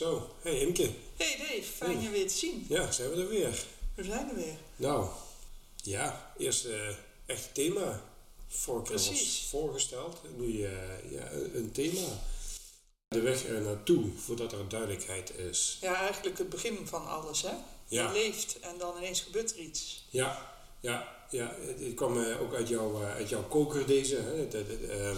[0.00, 0.90] Zo, hey Imke.
[1.16, 2.02] Hey Dave, fijn Hey.
[2.02, 2.66] je weer te zien.
[2.68, 3.64] Ja, zijn we er weer.
[3.94, 4.56] We zijn er weer.
[4.76, 5.08] Nou,
[5.76, 6.88] ja, eerst eh
[7.26, 8.02] echt thema.
[8.48, 10.20] Vorige keer was voorgesteld.
[10.36, 12.06] Nu eh, ja, een thema.
[13.08, 15.78] De weg er naartoe, voordat er duidelijkheid is.
[15.80, 17.52] Ja, eigenlijk het begin van alles, hè?
[17.86, 18.06] Ja.
[18.06, 20.04] Je leeft en dan ineens gebeurt er iets.
[20.10, 21.54] Ja, ja, ja.
[21.60, 24.16] Het het kwam eh, ook uit, jouw eh, uit jouw koker deze.
[24.16, 24.36] Hè.
[24.36, 25.16] Het- het- het, ehm,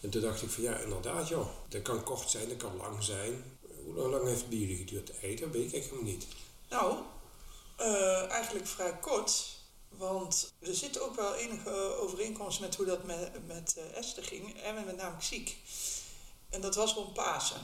[0.00, 1.48] en toen dacht ik van ja, inderdaad joh.
[1.68, 3.53] Dat kan kort zijn, dat kan lang zijn.
[3.84, 5.10] Hoe lang heeft het bij jullie geduurd?
[5.20, 6.26] Hey, dat weet ik helemaal niet.
[6.68, 6.98] Nou,
[7.76, 9.52] eh, eigenlijk vrij kort.
[9.88, 14.60] Want er zit ook wel enige overeenkomst met hoe dat met, met eh, Esther ging.
[14.60, 15.56] En werd namelijk ziek.
[16.50, 17.60] En dat was rond Pasen.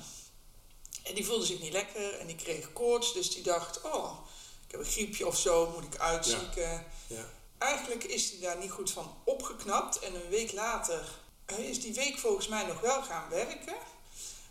[1.03, 3.13] En die voelde zich niet lekker en die kreeg koorts.
[3.13, 4.19] Dus die dacht, oh,
[4.67, 6.87] ik heb een griepje of zo, moet ik uitzieken.
[7.07, 7.29] Ja,
[7.59, 9.99] Eigenlijk is hij daar niet goed van opgeknapt.
[9.99, 11.09] En een week later
[11.45, 13.77] eh, is die week volgens mij nog wel gaan werken.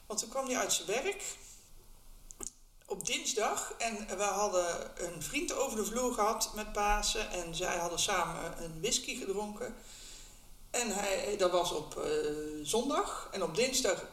[0.06, 1.24] Want toen kwam hij uit zijn werk
[2.90, 3.74] op dinsdag.
[3.78, 7.32] En we hadden een vriend over de vloer gehad met Pasen.
[7.32, 9.76] En zij hadden samen een whisky gedronken.
[10.72, 12.12] En hij, dat was op eh,
[12.64, 13.30] zondag.
[13.32, 14.06] En op dinsdag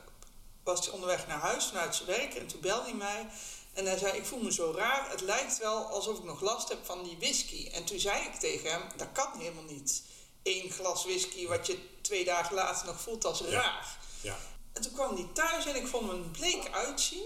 [0.64, 2.34] was hij onderweg naar huis vanuit zijn werk.
[2.34, 3.26] En toen belde hij mij.
[3.72, 5.10] En hij zei, ik voel me zo raar.
[5.10, 7.68] Het lijkt wel alsof ik nog last heb van die whisky.
[7.72, 10.02] En toen zei ik tegen hem, dat kan helemaal niet.
[10.42, 13.98] Eén glas whisky wat je twee dagen later nog voelt als raar.
[14.20, 14.36] ja.
[14.72, 17.24] En toen kwam hij thuis en ik vond hem bleek uitzien.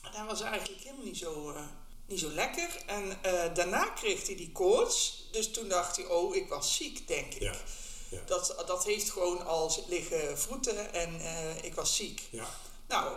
[0.00, 1.62] Hij was eigenlijk helemaal niet zo, eh,
[2.06, 2.68] niet zo lekker.
[2.86, 5.28] En eh, daarna kreeg hij die koorts.
[5.32, 7.42] Dus toen dacht hij, oh, ik was ziek, denk ik.
[7.42, 7.54] Ja,
[8.10, 8.20] ja.
[8.26, 12.28] Dat, dat heeft gewoon al liggen vroeten en eh, ik was ziek.
[12.30, 12.46] ja.
[12.88, 13.16] Nou,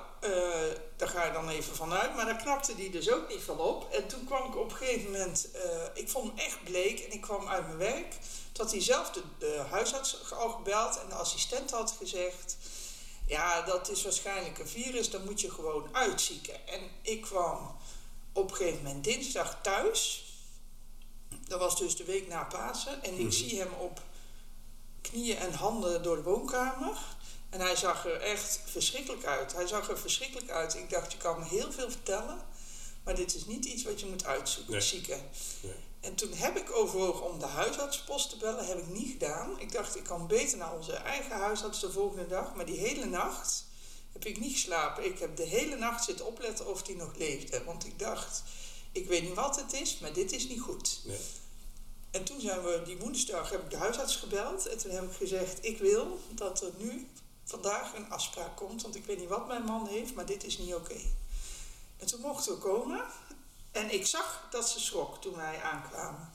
[0.97, 2.15] daar ga je dan even vanuit.
[2.15, 3.91] Maar daar knapte die dus ook niet van op.
[3.91, 5.47] En toen kwam ik op een gegeven moment...
[5.93, 8.15] ik vond hem echt bleek en ik kwam uit mijn werk.
[8.57, 12.57] Had hij zelf de, de huisarts al gebeld en de assistent had gezegd...
[13.27, 16.67] Ja, dat is waarschijnlijk een virus, dan moet je gewoon uitzieken.
[16.67, 17.75] En ik kwam
[18.33, 20.23] op een gegeven moment dinsdag thuis.
[21.47, 23.03] Dat was dus de week na Pasen.
[23.03, 23.31] En ik Mhm.
[23.31, 24.01] zie hem op
[25.01, 26.97] knieën en handen door de woonkamer.
[27.49, 29.53] En hij zag er echt verschrikkelijk uit.
[29.53, 30.75] Hij zag er verschrikkelijk uit.
[30.75, 32.41] Ik dacht, je kan me heel veel vertellen.
[33.03, 34.81] Maar dit is niet iets wat je moet uitzoeken, Nee.
[34.81, 35.29] zieken.
[35.61, 35.73] Nee.
[36.03, 38.65] En toen heb ik overwogen om de huisartspost te bellen.
[38.65, 39.59] Heb ik niet gedaan.
[39.59, 42.55] Ik dacht, ik kan beter naar onze eigen huisarts de volgende dag.
[42.55, 43.65] Maar die hele nacht
[44.11, 45.05] heb ik niet geslapen.
[45.05, 47.63] Ik heb de hele nacht zitten opletten of die nog leefde.
[47.63, 48.43] Want ik dacht,
[48.91, 50.99] ik weet niet wat het is, maar dit is niet goed.
[51.05, 51.17] Nee.
[52.11, 54.67] En toen zijn we die woensdag heb ik de huisarts gebeld.
[54.67, 57.07] En toen heb ik gezegd, ik wil dat er nu
[57.43, 58.81] vandaag een afspraak komt.
[58.81, 60.99] Want ik weet niet wat mijn man heeft, maar dit is niet oké.
[61.97, 63.03] En toen mochten we komen.
[63.73, 66.31] En ik zag dat ze schrok toen wij aankwamen.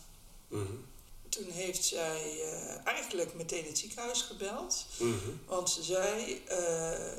[0.49, 0.72] Mhm.
[1.28, 4.87] Toen heeft zij eh, eigenlijk meteen het ziekenhuis gebeld.
[4.99, 5.15] Mhm.
[5.47, 7.12] Want ze zei, eh,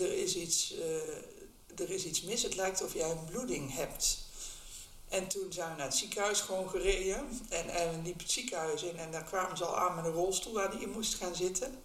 [0.00, 2.42] er, is iets, eh, er is iets mis.
[2.42, 4.18] Het lijkt of jij een bloeding hebt.
[5.08, 7.46] En toen zijn we naar het ziekenhuis gewoon gereden.
[7.48, 8.96] En, en we liepen het ziekenhuis in.
[8.96, 11.82] En daar kwamen ze al aan met een rolstoel waar hij in moest gaan zitten.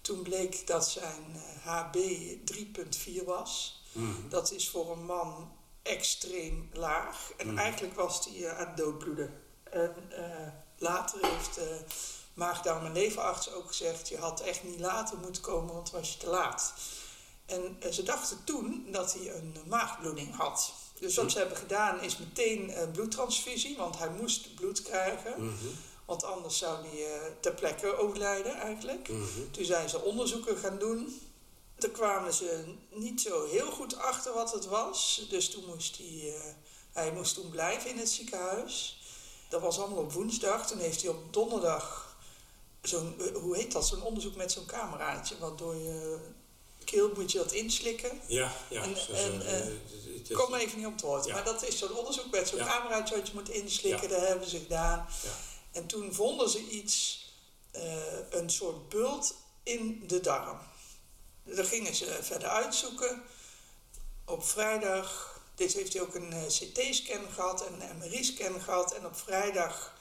[0.00, 1.96] Toen bleek dat zijn HB
[2.44, 3.82] 3,4 was.
[3.92, 4.28] Mhm.
[4.28, 5.55] Dat is voor een man
[5.86, 7.30] extreem laag.
[7.36, 7.58] En Mhm.
[7.58, 9.42] eigenlijk was hij eh, aan het doodbloeden.
[9.70, 10.48] En eh,
[10.78, 11.80] later heeft de
[12.34, 14.08] maag-darm- en leverarts ook gezegd...
[14.08, 16.72] je had echt niet later moeten komen, want was je te laat.
[17.46, 20.72] En eh, ze dachten toen dat hij een maagbloeding had.
[21.00, 23.76] Dus wat ze hebben gedaan is meteen eh, bloedtransfusie...
[23.76, 25.44] want hij moest bloed krijgen.
[25.44, 25.54] Mhm.
[26.04, 29.08] Want anders zou hij eh, ter plekke overlijden eigenlijk.
[29.08, 29.50] Mhm.
[29.50, 31.20] Toen zijn ze onderzoeken gaan doen.
[31.78, 35.26] Toen kwamen ze niet zo heel goed achter wat het was.
[35.28, 36.40] Dus toen moest hij, eh,
[36.92, 39.00] hij moest toen blijven in het ziekenhuis.
[39.48, 40.66] Dat was allemaal op woensdag.
[40.66, 42.16] Toen heeft hij op donderdag
[42.82, 45.38] zo'n, eh, hoe heet dat, zo'n onderzoek met zo'n cameraatje.
[45.38, 46.18] Want door je
[46.84, 48.20] keel moet je dat inslikken.
[48.26, 48.82] Ja, ja.
[48.82, 49.80] En- zo- en, eh, het-
[50.22, 51.24] is- Ik kom even niet op het woord.
[51.24, 51.34] Ja.
[51.34, 52.66] Maar dat is zo'n onderzoek met zo'n Ja.
[52.66, 54.08] cameraatje wat je moet inslikken.
[54.08, 54.14] Ja.
[54.18, 55.06] Dat hebben ze gedaan.
[55.22, 55.30] Ja.
[55.72, 57.24] En toen vonden ze iets,
[58.30, 60.58] een soort bult in de darm.
[61.54, 63.22] Daar gingen ze verder uitzoeken.
[64.24, 68.94] Op vrijdag, dit heeft hij ook een eh, CT-scan gehad en een MRI-scan gehad.
[68.94, 69.94] En op vrijdag,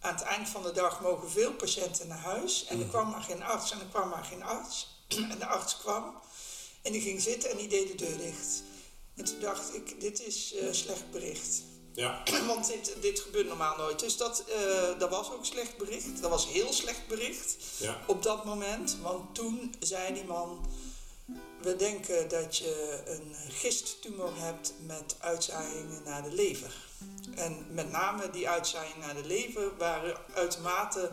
[0.00, 2.64] aan het eind van de dag, mogen veel patiënten naar huis.
[2.64, 2.88] En er Mhm.
[2.88, 4.98] kwam maar geen arts en er kwam maar geen arts.
[5.32, 6.14] en de arts kwam
[6.82, 8.62] en die ging zitten en die deed de deur dicht.
[9.16, 11.62] En toen dacht ik, dit is eh, slecht bericht.
[11.94, 13.98] Ja, Want dit, dit gebeurt normaal nooit.
[14.00, 16.20] Dus dat, eh, dat was ook slecht bericht.
[16.20, 18.00] Dat was heel slecht bericht ja.
[18.06, 18.96] op dat moment.
[19.02, 20.66] Want toen zei die man...
[21.62, 26.88] We denken dat je een gisttumor hebt met uitzaaiingen naar de lever.
[27.34, 31.10] En met name die uitzaaiingen naar de lever waren uitermate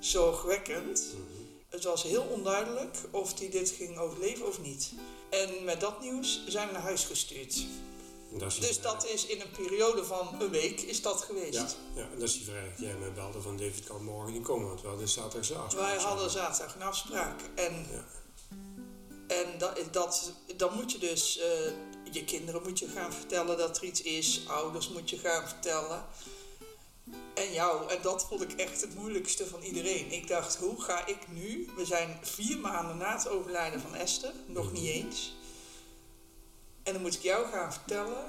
[0.00, 1.06] zorgwekkend.
[1.12, 1.22] Mhm.
[1.68, 4.92] Het was heel onduidelijk of hij dit ging overleven of niet.
[5.30, 7.64] En met dat nieuws zijn we naar huis gestuurd.
[8.30, 11.54] Dat Dus dat is in een periode van een week is dat geweest.
[11.54, 14.32] Ja, ja, en dat is die vrijdag dat jij mij belde van David kan morgen
[14.32, 15.86] niet komen, want we hadden zaterdagse afspraak.
[15.86, 17.40] Wij hadden zaterdag een afspraak.
[17.54, 18.04] En, Ja.
[19.28, 21.72] En dat, dat, dan moet je dus eh,
[22.12, 24.42] je kinderen moet je gaan vertellen dat er iets is.
[24.48, 26.04] Ouders moet je gaan vertellen.
[27.34, 27.90] En jou.
[27.90, 30.12] En dat vond ik echt het moeilijkste van iedereen.
[30.12, 31.68] Ik dacht, hoe ga ik nu?
[31.76, 34.32] We zijn vier maanden na het overlijden van Esther.
[34.46, 35.36] Nog niet eens.
[36.82, 38.24] En dan moet ik jou gaan vertellen.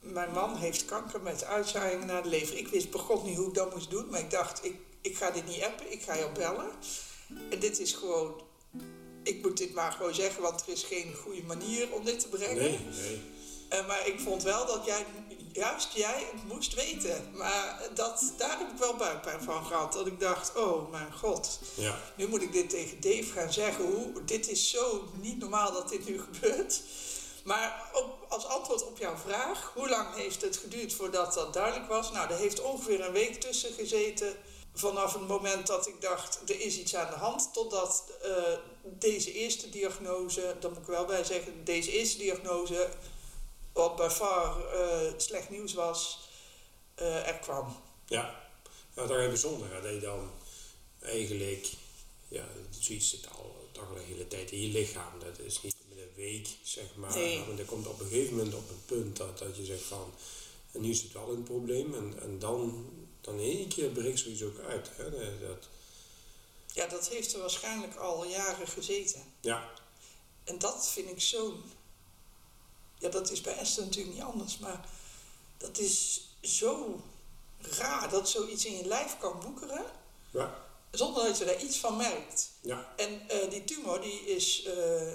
[0.00, 2.56] Mijn man heeft kanker met uitzaaiingen naar de lever.
[2.56, 4.10] Ik wist begon niet hoe ik dat moest doen.
[4.10, 5.92] Maar ik dacht, ik, ik ga dit niet appen.
[5.92, 6.70] Ik ga jou bellen.
[7.50, 8.45] En dit is gewoon...
[9.26, 12.28] Ik moet dit maar gewoon zeggen, want er is geen goede manier om dit te
[12.28, 12.56] brengen.
[12.56, 13.20] Nee, nee.
[13.68, 15.04] Eh, maar ik vond wel dat jij,
[15.52, 17.30] juist jij het moest weten.
[17.34, 19.92] Maar dat, daar heb ik wel buikpijn van gehad.
[19.92, 23.84] Dat ik dacht, oh mijn god, Ja, nu moet ik dit tegen Dave gaan zeggen.
[23.84, 26.80] Hoe, dit is zo niet normaal dat dit nu gebeurt.
[27.44, 31.88] Maar op, als antwoord op jouw vraag, hoe lang heeft het geduurd voordat dat duidelijk
[31.88, 32.12] was?
[32.12, 34.36] Nou, er heeft ongeveer een week tussen gezeten.
[34.74, 38.30] Vanaf het moment dat ik dacht, er is iets aan de hand, totdat eh,
[38.98, 42.88] deze eerste diagnose, daar moet ik wel bij zeggen, deze eerste diagnose,
[43.72, 46.28] wat bij far eh, slecht nieuws was,
[46.94, 47.76] eh, er kwam.
[48.06, 48.44] ja.
[48.94, 50.30] Nou, dat is bijzonder, hè, dat je dan
[51.00, 51.66] eigenlijk,
[52.28, 55.18] ja, zoiets zit al toch een hele tijd in je lichaam.
[55.18, 57.14] Dat is niet met een week, zeg maar.
[57.14, 57.38] Nee.
[57.38, 60.14] Maar er komt op een gegeven moment op een punt dat, dat je zegt van,
[60.72, 61.94] en nu is het wel een probleem.
[61.94, 62.90] En, en dan,
[63.20, 64.90] dan in één keer breekt zoiets ook uit.
[64.96, 65.10] Hè,
[65.46, 65.68] dat,
[66.76, 69.22] Ja, dat heeft er waarschijnlijk al jaren gezeten.
[69.40, 69.70] ja,
[70.44, 71.56] En dat vind ik zo.
[72.98, 74.88] Ja, dat is bij Esther natuurlijk niet anders, maar
[75.56, 77.00] dat is zo
[77.58, 79.84] raar dat zoiets in je lijf kan boekeren
[80.30, 82.50] ja, zonder dat je daar iets van merkt.
[82.60, 85.12] ja, En eh, die tumor die is, eh,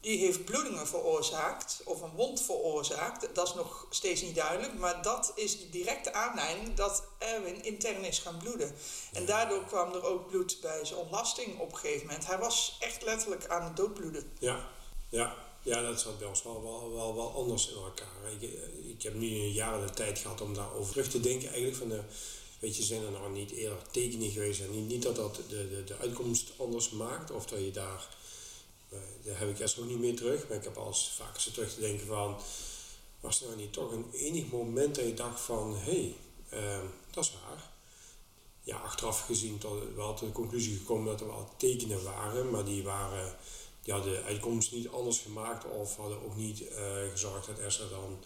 [0.00, 3.34] die heeft bloedingen veroorzaakt of een wond veroorzaakt.
[3.34, 8.04] Dat is nog steeds niet duidelijk, maar dat is de directe aanleiding dat Erwin intern
[8.04, 8.74] is gaan bloeden.
[9.12, 12.26] En daardoor kwam er ook bloed bij zijn ontlasting op een gegeven moment.
[12.26, 14.32] Hij was echt letterlijk aan het doodbloeden.
[14.38, 14.68] ja,
[15.08, 15.46] ja.
[15.62, 18.32] Ja, dat zat bij ons wel, wel, wel, wel anders in elkaar.
[18.40, 18.50] Ik,
[18.88, 21.48] ik heb nu een jaar de tijd gehad om daarover terug te denken.
[21.48, 22.00] Eigenlijk van de,
[22.58, 24.60] weet je, zijn er nou niet eerder tekenen geweest?
[24.60, 27.30] En niet, niet dat dat de, de, de uitkomst anders maakt.
[27.30, 28.08] Of dat je daar,
[29.22, 30.48] daar heb ik eerst ook niet meer terug.
[30.48, 32.36] Maar ik heb al vaak zo terug te denken van,
[33.20, 36.16] was er niet toch een enig moment dat je dacht van, hé, hey,
[36.48, 37.70] ehm, dat is waar.
[38.62, 42.64] Ja, achteraf gezien tot wel tot de conclusie gekomen dat er wel tekenen waren, maar
[42.64, 43.36] die waren
[43.88, 47.88] die hadden de uitkomst niet anders gemaakt of hadden ook niet eh, gezorgd dat Esther
[47.88, 48.18] dan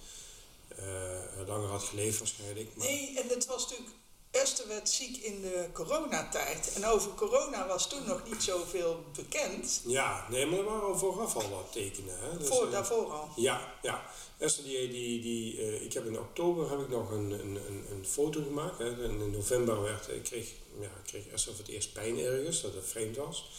[0.68, 2.76] eh, langer had geleefd waarschijnlijk.
[2.76, 3.96] Nee, en het was natuurlijk.
[4.32, 6.72] Esther werd ziek in de coronatijd.
[6.74, 9.82] En over corona was toen nog niet zoveel bekend.
[9.86, 12.18] Ja, nee, maar er waren al vooraf al wat tekenen.
[12.18, 12.38] Hè?
[12.38, 13.28] Dus, voor, eh, daarvoor al.
[13.36, 14.06] Ja, ja.
[14.38, 17.84] Esther, die, die, die, eh, ik heb in oktober heb ik nog een, een, een,
[17.90, 18.78] een foto gemaakt.
[18.78, 19.04] Hè.
[19.04, 20.48] En in november werd, ik kreeg,
[20.80, 23.50] ja, kreeg Esther voor het eerst pijn ergens, dat het vreemd was.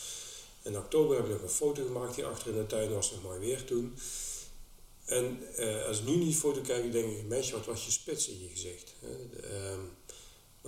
[0.62, 3.24] In oktober heb ik nog een foto gemaakt hier achter in de tuin, was nog
[3.24, 3.98] mooi weer toen.
[5.06, 8.28] En eh, als ik nu die foto kijk, denk ik, meisje, wat was je spits
[8.28, 8.94] in je gezicht?
[9.00, 9.30] Hè?
[9.30, 9.80] De, ehm,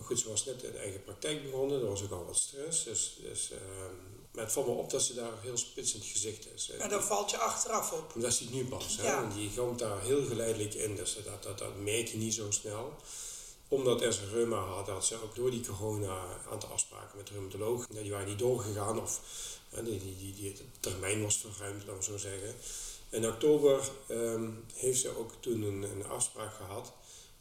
[0.03, 2.83] goed, ze was net in eigen praktijk begonnen, er was ook al wat stress.
[2.83, 3.95] Dus, dus, ehm,
[4.31, 6.69] maar het valt me op dat ze daar heel spits in het gezicht is.
[6.69, 8.13] En dan valt je achteraf op.
[8.15, 8.97] Dat ziet nu pas.
[8.97, 9.03] Hè?
[9.03, 9.21] Ja.
[9.21, 10.95] Want die komt daar heel geleidelijk in.
[10.95, 12.93] Dus dat, dat, dat merk je niet zo snel.
[13.67, 17.27] Omdat er zijn reuma had, had ze ook door die corona een aantal afspraken met
[17.27, 17.87] de reumatoloog.
[17.87, 19.21] Die waren niet doorgegaan of
[19.83, 22.55] die, die, die, termijn was verruimd, laten we zo zeggen.
[23.09, 26.93] In oktober ehm, heeft ze ook toen een, een afspraak gehad.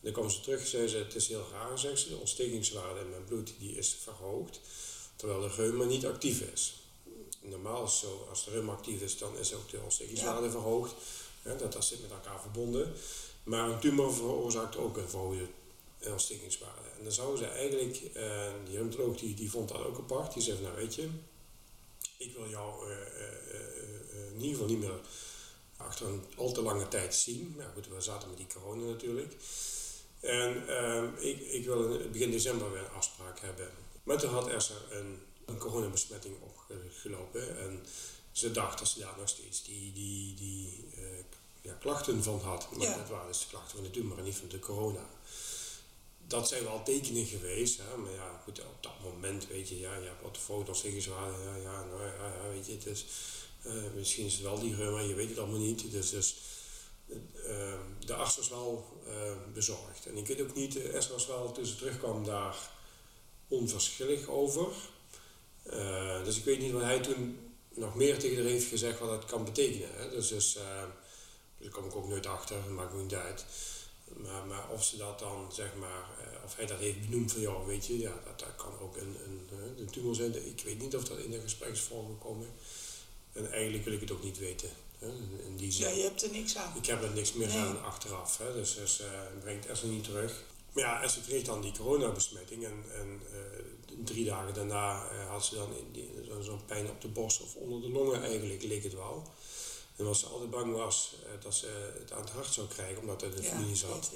[0.04, 3.00] Dan kwam ze terug en zei ze, het is heel raar, zegt ze, de ontstekingswaarde
[3.00, 4.60] in mijn bloed die is verhoogd.
[5.16, 6.74] Terwijl de reuma niet actief is.
[7.40, 10.94] Normaal is het zo, als de reuma actief is, dan is ook de ontstekingswaarde verhoogd.
[11.42, 12.92] Hè, dat, dat zit met elkaar verbonden.
[13.44, 15.46] Maar een tumor veroorzaakt ook een verhoogde
[16.12, 16.88] ontstekingswaarde.
[16.98, 20.34] En dan zou ze eigenlijk, eh, die reumatoloog die, die vond dat ook apart.
[20.34, 21.08] Die zei van, nou weet je,
[22.16, 25.00] ik wil jou eh, eh, in ieder geval niet meer
[25.76, 27.54] achter een al te lange tijd zien.
[27.56, 29.34] Maar goed, we zaten met die corona natuurlijk.
[30.24, 33.70] En ehm, ik, ik wil in begin december weer een afspraak hebben.
[34.02, 37.58] Maar toen had Esther een, een coronabesmetting opgelopen.
[37.58, 37.86] En
[38.32, 41.02] ze dacht dat ze daar nog steeds die, die, die eh,
[41.60, 42.70] ja, klachten van had.
[42.70, 42.96] Maar Ja.
[42.96, 45.08] dat waren dus de klachten van de tumor en niet van de corona.
[46.26, 47.96] Dat zijn wel tekenen geweest, hè?
[47.96, 51.56] maar ja, goed, op dat moment weet je, ja, je hebt wat foto's ingezwaaid, ja,
[51.56, 53.04] ja, nou, ja, ja, weet je, het is,
[53.62, 55.90] eh, misschien is het wel die reuma, je weet het allemaal niet.
[55.90, 56.36] Dus, dus
[58.06, 60.06] de arts was wel eh, bezorgd.
[60.06, 62.70] En ik weet ook niet, eh, Esther was wel ze terugkwam daar
[63.48, 64.72] onverschillig over.
[65.62, 67.38] Eh, dus ik weet niet wat hij toen
[67.74, 69.88] nog meer tegen haar heeft gezegd wat dat kan betekenen.
[69.92, 70.10] Hè.
[70.10, 70.82] Dus, dus, uh,
[71.58, 73.44] daar kom ik ook nooit achter, dat maakt me niet uit.
[74.04, 76.08] Maar, maar of ze dat dan, zeg maar,
[76.44, 79.48] of hij dat heeft benoemd van, ja, weet je, ja, dat, kan ook een, een,
[79.78, 80.46] een tumor zijn.
[80.46, 82.48] Ik weet niet of dat in de gesprek is voorgekomen.
[83.32, 84.70] En eigenlijk wil ik het ook niet weten.
[85.04, 85.88] Hè, in die zin.
[85.88, 86.76] Ja, je hebt er niks aan.
[86.76, 87.58] Ik heb er niks meer nee.
[87.58, 88.38] aan achteraf.
[88.38, 89.06] Hè, dus, dus uh,
[89.40, 90.42] brengt Esther niet terug.
[90.72, 93.38] Maar ja, Esther kreeg dan die coronabesmetting en, en uh,
[94.04, 95.68] drie dagen daarna uh, had ze dan
[96.28, 99.32] zo'n zo pijn op de borst of onder de longen eigenlijk, leek het wel.
[99.96, 103.20] En als ze altijd bang was dat ze het aan het hart zou krijgen, omdat
[103.20, 104.12] het in de familie zat.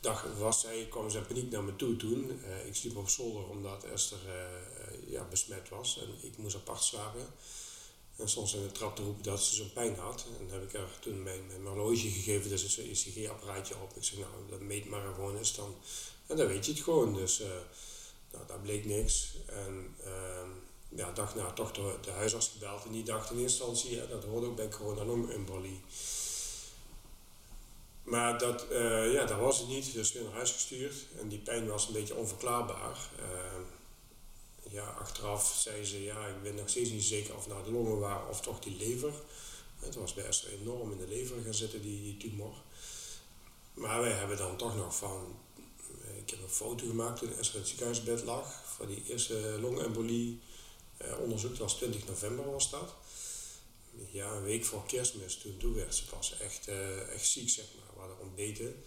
[0.00, 2.40] Dag was zij, kwam ze in paniek naar me toe toen.
[2.66, 4.18] ik sliep op zolder omdat Esther
[5.06, 7.26] ja, besmet was en ik moest apart slapen.
[8.18, 10.26] En soms in de trap te roepen dat ze zo'n pijn had.
[10.38, 13.96] En dan heb ik haar toen mijn, mijn horloge gegeven, dus een ECG-apparaatje op.
[13.96, 15.74] Ik zeg, nou, dat meet maar gewoon eens dan.
[16.26, 17.14] En dan weet je het gewoon.
[17.14, 17.46] Dus uh,
[18.32, 19.34] nou, daar bleek niks.
[19.46, 20.48] En uh,
[20.88, 22.84] ja, dag na toch de, huisarts gebeld.
[22.84, 25.80] En die dacht in eerste instantie, dat hoort ook bij corona-longembolie.
[28.02, 30.94] Maar dat, uh, ja, dat was het niet, dus weer naar huis gestuurd.
[31.20, 33.10] En die pijn was een beetje onverklaarbaar.
[33.18, 33.26] Uh,
[34.68, 37.98] ja, achteraf zei ze, ja, ik ben nog steeds niet zeker of nou de longen
[37.98, 39.12] waren of toch die lever.
[39.78, 42.54] Het was Esther enorm in de lever gaan zitten, die, tumor.
[43.74, 45.38] Maar wij hebben dan toch nog van,
[46.16, 50.40] ik heb een foto gemaakt toen Esther in het ziekenhuisbed lag, voor die eerste longembolie.
[50.96, 52.94] Eh, onderzoek, dat was 20 november was dat.
[54.10, 57.64] Ja, een week voor kerstmis, toen, toen werd ze pas echt, uh, echt ziek, zeg
[57.76, 57.94] maar.
[57.94, 58.82] We hadden ontbeten.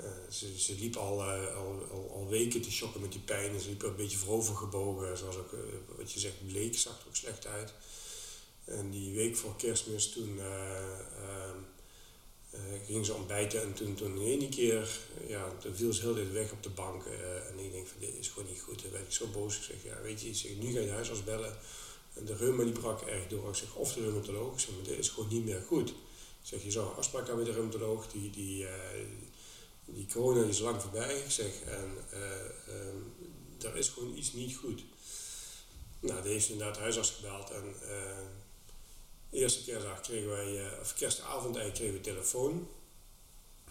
[0.00, 3.52] Uh, ze, ze liep al, uh, al, al, al, weken te shocken met die pijn.
[3.54, 5.18] En ze liep een beetje voorovergebogen.
[5.18, 5.60] Ze was ook, uh,
[5.96, 7.72] wat je zegt, bleek, zag er ook slecht uit.
[8.64, 11.56] En die week voor kerstmis, toen ehm,
[12.86, 13.62] ging ze ontbijten.
[13.62, 16.70] En toen, toen in één keer, ja, toen viel ze heel dit weg op de
[16.70, 17.04] bank.
[17.48, 18.84] en ik denk van, dit is gewoon niet goed.
[18.84, 19.56] En werd ik zo boos.
[19.56, 21.56] Ik zeg, ja, weet je, ik zeg, nu ga je huisarts bellen.
[22.14, 23.48] En de reuma die brak erg door.
[23.48, 24.52] Ik zeg, of de reumatoloog.
[24.52, 25.88] Ik zeg, maar dit is gewoon niet meer goed.
[25.88, 25.96] Ik
[26.46, 28.06] zeg, je zou een afspraak hebben met de reumatoloog.
[28.06, 28.66] Die, die,
[29.94, 31.96] die corona is lang voorbij, zeg, en
[32.68, 33.14] um,
[33.62, 34.82] er is gewoon iets niet goed.
[36.00, 40.94] Nou, die heeft inderdaad de huisarts gebeld en uh, eerste kerstdag kregen wij, uh, of
[40.94, 42.68] kerstavond eigenlijk kregen we telefoon.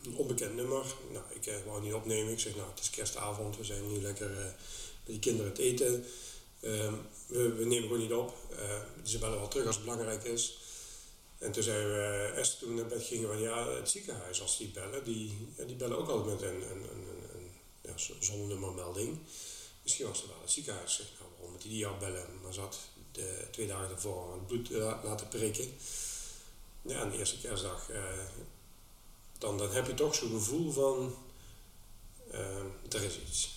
[0.04, 0.86] Een onbekend nummer.
[1.12, 2.32] Nou, ik wou niet opnemen.
[2.32, 4.56] Ik zeg, nou, het is kerstavond, we zijn nu lekker met
[5.06, 6.06] die kinderen het eten.
[6.60, 6.94] Ehm,
[7.28, 8.36] we, we, nemen gewoon niet op.
[9.04, 10.58] ze bellen wel terug als het belangrijk is.
[11.40, 14.68] En toen zei we, Esther toen naar bed gingen van ja, het ziekenhuis als die
[14.68, 19.20] bellen, die, ja, die bellen ook altijd met een, een, een, een ja, zonnummermelding.
[19.84, 22.42] Misschien was het wel het ziekenhuis, zeg nou, waarom moet die jou bellen?
[22.42, 22.80] Maar ze had
[23.12, 24.70] de, twee dagen ervoor het bloed
[25.04, 25.74] laten prikken.
[26.82, 28.04] Ja, en de eerste kerstdag, eh,
[29.38, 31.16] dan, dan heb je toch zo'n gevoel van,
[32.32, 33.50] uh, er is iets.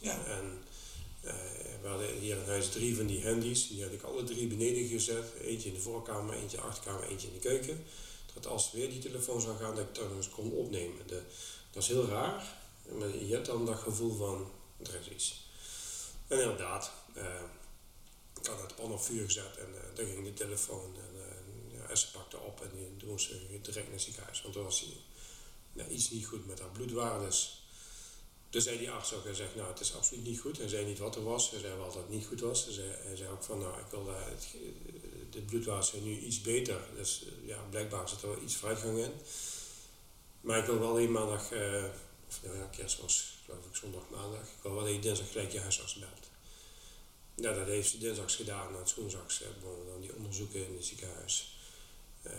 [0.00, 0.24] Ja.
[0.24, 0.64] En
[1.82, 3.68] we hadden hier in drie van die handies.
[3.68, 5.32] Die had ik alle drie beneden gezet.
[5.40, 7.84] Eentje in de voorkamer, eentje in de achterkamer, eentje in de keuken.
[8.34, 11.06] Dat als weer die telefoon zou gaan, dat ik dan eens kon opnemen.
[11.70, 12.58] Dat is heel raar.
[12.98, 14.50] Maar je hebt dan dat gevoel van,
[14.82, 15.48] er is iets.
[16.28, 17.24] En inderdaad, uh,
[18.40, 20.94] ik had het pan op vuur gezet en uh, dan ging de telefoon.
[20.96, 24.42] En uh, ja, Esther pakte op en die ze direct naar het ziekenhuis.
[24.42, 24.86] Want er was
[25.72, 27.59] nou, iets niet goed met haar bloedwaardes.
[28.50, 30.58] Dus zei die arts ook, hij zegt, nou het is absoluut niet goed.
[30.58, 32.64] Hij zei niet wat er was, hij zei wel dat het niet goed was.
[32.64, 36.80] Hij zei, hij zei ook van, nou ik wil, uh, het, zijn nu iets beter.
[36.96, 39.12] Dus ja, blijkbaar zit er wel iets vooruitgang in.
[40.40, 41.84] Maar ik wil wel die maandag, uh,
[42.28, 44.42] of nou ja, kerst was geloof ik zondag, maandag.
[44.42, 46.28] Ik wil wel dat je dinsdag gelijk je huisarts belt.
[47.34, 48.76] Nou, dat heeft ze dinsdags gedaan.
[48.76, 51.58] En woensdags hebben we dan die onderzoeken in het ziekenhuis.
[52.26, 52.32] Uh,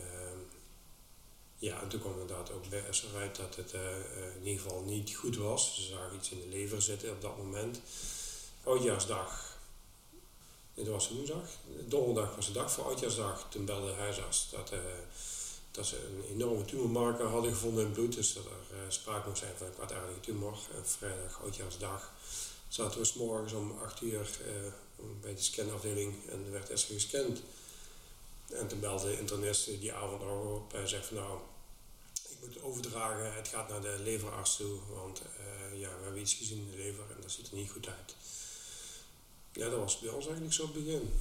[1.61, 3.81] ja, en toen kwam inderdaad ook bij Esther uit dat het uh,
[4.35, 5.75] in ieder geval niet goed was.
[5.75, 7.79] Ze zagen iets in de lever zitten op dat moment.
[8.63, 9.57] Oudjaarsdag,
[10.73, 11.43] dit was woensdag,
[11.87, 13.47] donderdag was de dag voor Oudjaarsdag.
[13.49, 14.79] Toen belde de huisarts dat, uh,
[15.71, 18.15] dat ze een enorme tumormarker hadden gevonden in bloed.
[18.15, 20.57] Dus dat er sprake moest zijn van een kwaadaardige tumor.
[20.75, 22.11] En vrijdag, Oudjaarsdag,
[22.67, 24.29] zaten we morgens om 8 uur
[25.21, 27.41] bij de scanafdeling en werd Esther gescand.
[28.47, 31.39] En toen belde de internist die avond nog op en zei van nou,
[32.41, 33.33] moet overdragen.
[33.33, 36.77] Het gaat naar de leverarts toe, want uh, ja, we hebben iets gezien in de
[36.77, 38.15] lever en dat ziet er niet goed uit.
[39.51, 41.13] Ja, dat was bij ons eigenlijk zo het begin.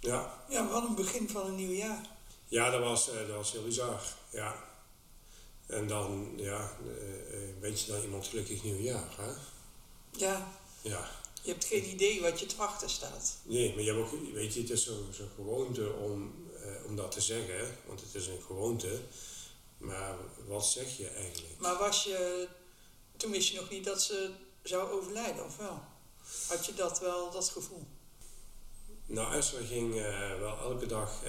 [0.00, 0.44] Ja.
[0.48, 2.06] Ja, wat een begin van een nieuw jaar.
[2.48, 4.02] Ja, dat was, uh, dat was heel bizar.
[4.30, 4.64] Ja.
[5.66, 9.32] En dan, ja, uh, wens je dan iemand gelukkig nieuwjaar, hè?
[10.10, 10.52] Ja.
[10.82, 11.10] Ja.
[11.42, 13.36] Je hebt geen idee wat je te wachten staat.
[13.42, 16.34] Nee, maar je hebt ook, weet je, het is zo'n zo gewoonte om,
[16.86, 19.00] om dat te zeggen, want het is een gewoonte.
[19.76, 20.14] Maar
[20.46, 21.58] wat zeg je eigenlijk?
[21.58, 22.48] Maar was je,
[23.16, 24.30] toen wist je nog niet dat ze
[24.62, 25.80] zou overlijden, of wel?
[26.48, 27.86] Had je dat wel, dat gevoel?
[29.06, 29.94] Nou, Esther ging
[30.38, 31.22] wel elke dag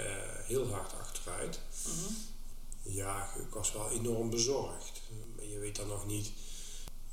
[0.45, 1.59] heel hard achteruit.
[1.85, 2.13] Mhm.
[2.81, 5.01] Ja, ik was wel enorm bezorgd.
[5.35, 6.31] Maar je weet dan nog niet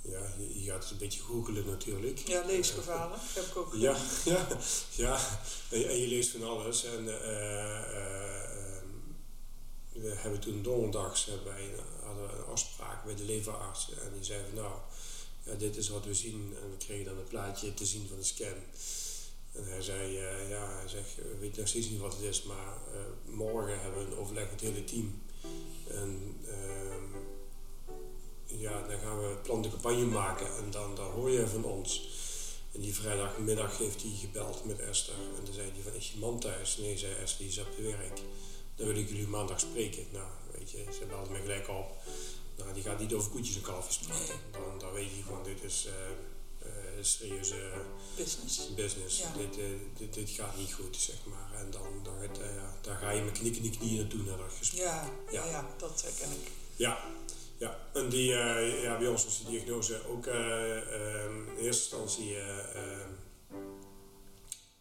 [0.09, 0.21] ja,
[0.53, 2.19] je, gaat het een beetje googelen natuurlijk.
[2.19, 4.47] Ja, leesgevaren heb ik ook Ja, ja,
[4.91, 5.19] ja.
[5.71, 6.85] En, je leest van alles.
[6.85, 7.05] En
[9.95, 11.71] we hebben toen donderdags hebben wij,
[12.03, 13.91] hadden we een afspraak met de leverarts.
[13.91, 16.57] En die zei van nou, dit is wat we zien.
[16.63, 18.59] En we kregen dan een plaatje te zien van de scan.
[19.53, 22.79] En hij zei, uh, ja, hij we weten nog steeds niet wat het is, maar
[23.25, 25.23] morgen hebben we een overleg met het hele team.
[25.89, 27.05] En ehm,
[28.47, 32.09] ja, dan gaan we plan de campagne maken en dan, dan hoor je van ons.
[32.73, 36.19] En die vrijdagmiddag heeft hij gebeld met Esther en dan zei hij van, is je
[36.19, 36.77] man thuis?
[36.77, 38.21] Nee, zei Esther, die is op het werk.
[38.77, 40.07] Dan wil ik jullie maandag spreken.
[40.13, 40.27] Nou,
[40.59, 41.97] weet je, ze belde me gelijk op.
[42.57, 44.35] Nou, die gaat niet over koetjes en kalfjes praten.
[44.51, 45.93] Dan, dan weet je gewoon, dit is uh,
[46.67, 47.73] uh, serieuze
[48.17, 48.75] business.
[48.75, 49.23] business.
[49.37, 49.65] Dit, uh,
[49.97, 51.61] dit, dit, gaat niet goed, zeg maar.
[51.61, 54.53] En dan, dan, het, ja, daar ga je met knikken die knieën naartoe naar dat
[54.59, 54.81] gesprek.
[54.81, 55.45] Ja, ja.
[55.45, 56.51] ja, dat herken ik.
[56.77, 57.05] Ja,
[57.57, 60.35] ja, en die, uh, ja, bij ons was de diagnose ook uh,
[61.25, 63.07] in eerste instantie uh,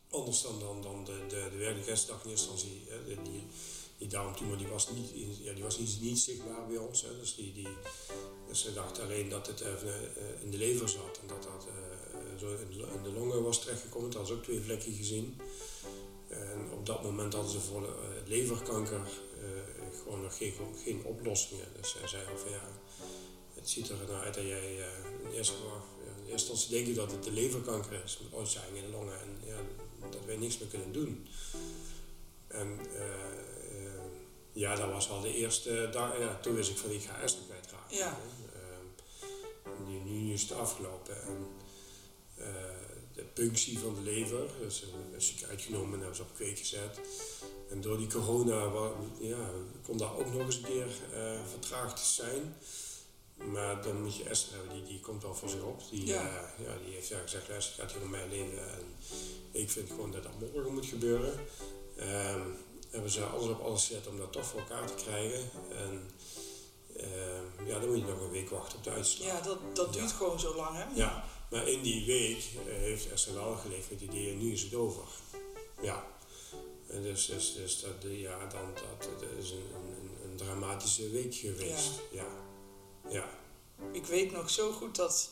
[0.10, 2.88] anders dan, dan, dan de, de, de werkelijkheidsdag in eerste instantie.
[3.24, 3.48] die,
[4.04, 5.10] die darmtumor die was, niet,
[5.44, 7.02] ja, die was niet, niet zichtbaar bij ons.
[7.02, 7.68] Hè, dus, die, die,
[8.48, 9.64] dus ze dachten alleen dat het
[10.44, 11.68] in de lever zat en dat dat
[12.40, 12.56] zo
[12.96, 14.12] in de longen was terechtgekomen.
[14.12, 15.40] Dat ze ook twee vlekken gezien.
[16.28, 17.96] En op dat moment hadden ze voor
[18.26, 19.02] leverkanker
[20.04, 21.68] gewoon nog geen, geen oplossingen.
[21.82, 22.68] Dus zij zei van ja,
[23.54, 27.24] het ziet er nou uit dat jij uh, eerste, in eerste instantie denkt dat het
[27.24, 29.58] de leverkanker is met uitzaaiing in de longen en ja,
[30.10, 31.28] dat wij niks meer kunnen doen.
[32.48, 32.80] En
[34.54, 36.20] ja, dat was al de eerste dag.
[36.20, 37.98] Ja, toen wist ik van ik ga Esther kwijtraken.
[37.98, 38.18] Ja.
[39.88, 41.22] nu, nu is het afgelopen.
[41.22, 41.48] En,
[43.14, 44.86] de punctie van de lever, dus
[45.18, 47.00] is uitgenomen en hebben ze op kweek gezet.
[47.70, 48.72] En door die corona
[49.20, 49.50] ja,
[49.82, 52.56] kon dat ook nog eens een keer uh, vertraagd zijn.
[53.36, 55.82] Maar dan moet je Esther hebben, die, die komt wel voor zich op.
[55.90, 56.24] Die, ja.
[56.24, 58.72] Uh, ja, die heeft ja, gezegd, luister, het gaat hier om mijn leven.
[58.72, 58.86] En
[59.52, 61.39] ik vind gewoon dat dat morgen moet gebeuren.
[62.00, 62.56] Um,
[62.93, 65.49] hebben ze alles op alles gezet om dat toch voor elkaar te krijgen.
[65.71, 66.10] En
[66.97, 69.27] uh, ja, dan moet je nog een week wachten op de uitslag.
[69.27, 70.86] Ja, dat, dat duurt gewoon zo lang, hè?
[70.95, 74.73] Ja, maar in die week uh, heeft wel geleefd met het idee, nu is het
[74.73, 75.03] over.
[75.82, 76.06] Ja,
[76.88, 81.36] en dus, dus, dus dat, ja, dan, dat, dat is een, een, een, dramatische week
[81.36, 81.91] geweest.
[82.12, 82.25] Ja.
[83.10, 83.10] ja.
[83.10, 83.29] ja.
[83.91, 85.29] Ik weet nog zo goed dat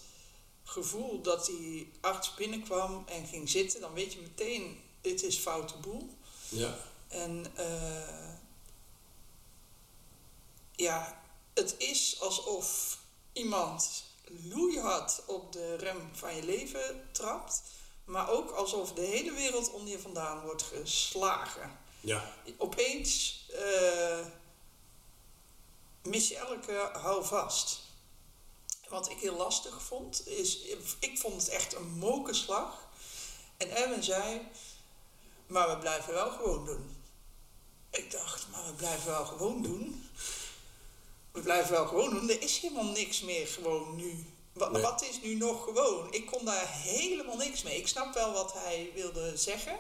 [0.64, 5.78] gevoel dat die arts binnenkwam en ging zitten, dan weet je meteen, dit is foute
[5.78, 6.10] boel.
[6.50, 6.91] Ja.
[7.12, 8.34] En uh,
[10.72, 11.22] ja,
[11.54, 12.98] het is alsof
[13.34, 14.04] iemand
[14.44, 17.62] loeihard op de rem van je leven trapt
[18.12, 21.80] maar ook alsof de hele wereld onder je vandaan wordt geslagen.
[22.00, 22.34] Ja.
[22.58, 24.26] Opeens uh,
[26.04, 27.80] mis je elke houvast.
[28.90, 30.60] Wat ik heel lastig vond, is,
[31.00, 32.90] ik vond het echt een mokerslag.
[33.58, 34.48] En Erwin zei,
[35.48, 37.01] maar we blijven wel gewoon doen.
[37.92, 40.10] Ik dacht, maar we blijven wel gewoon doen.
[41.32, 42.30] We blijven wel gewoon doen.
[42.30, 46.14] Er is helemaal niks meer gewoon nu wat, is nu nog gewoon?
[46.14, 47.78] Ik kon daar helemaal niks mee.
[47.78, 49.78] Ik snap wel wat hij wilde zeggen.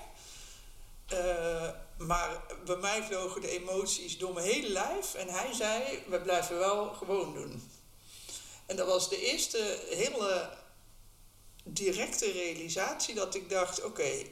[1.13, 5.13] Uh, maar bij mij vlogen de emoties door mijn hele lijf.
[5.13, 7.71] En hij zei, we blijven wel gewoon doen.
[8.65, 10.49] En dat was de eerste hele
[11.63, 14.25] directe realisatie dat ik dacht, oké,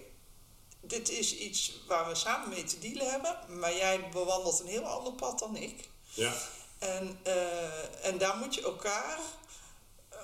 [0.81, 3.59] dit is iets waar we samen mee te dealen hebben.
[3.59, 5.89] Maar jij bewandelt een heel ander pad dan ik.
[6.13, 6.33] Ja.
[6.77, 9.19] En, uh, en daar moet je elkaar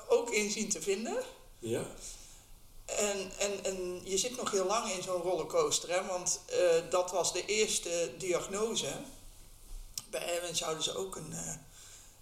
[0.08, 1.24] ook in zien te vinden.
[1.60, 1.84] Ja.
[2.86, 6.06] En, en, en je zit nog heel lang in zo'n rollercoaster, hè?
[6.06, 8.94] want uh, dat was de eerste diagnose.
[10.10, 11.54] Bij Erwin zouden ze ook een uh,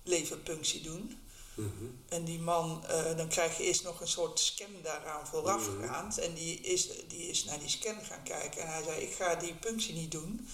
[0.04, 1.23] leverpunctie doen.
[1.56, 2.00] Mm -hmm.
[2.10, 6.18] En die man, uh, dan krijg je eerst nog een soort scan daaraan voorafgaand.
[6.18, 6.30] Mm -hmm.
[6.30, 8.62] En die is, die is naar die scan gaan kijken.
[8.62, 10.48] En hij zei, ik ga die punctie niet doen.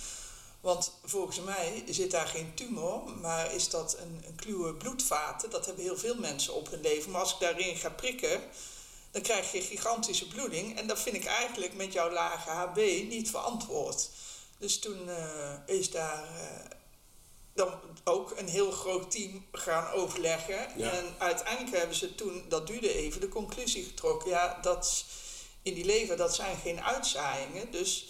[0.62, 5.50] Want volgens mij zit daar geen tumor, maar is dat een, een kluwe bloedvaten.
[5.50, 7.12] Dat hebben heel veel mensen op hun leven.
[7.12, 8.42] Maar als ik daarin ga prikken,
[9.12, 10.78] dan krijg je gigantische bloeding.
[10.78, 12.76] En dat vind ik eigenlijk met jouw lage HB
[13.10, 14.10] niet verantwoord.
[14.58, 16.78] Dus toen uh, is daar uh,
[17.60, 20.68] dan ook een heel groot team gaan overleggen.
[20.78, 20.92] Ja.
[20.92, 24.30] En uiteindelijk hebben ze toen, dat duurde even, de conclusie getrokken.
[24.30, 25.06] Ja, dat
[25.62, 27.72] in die lever, dat zijn geen uitzaaiingen.
[27.72, 28.08] Dus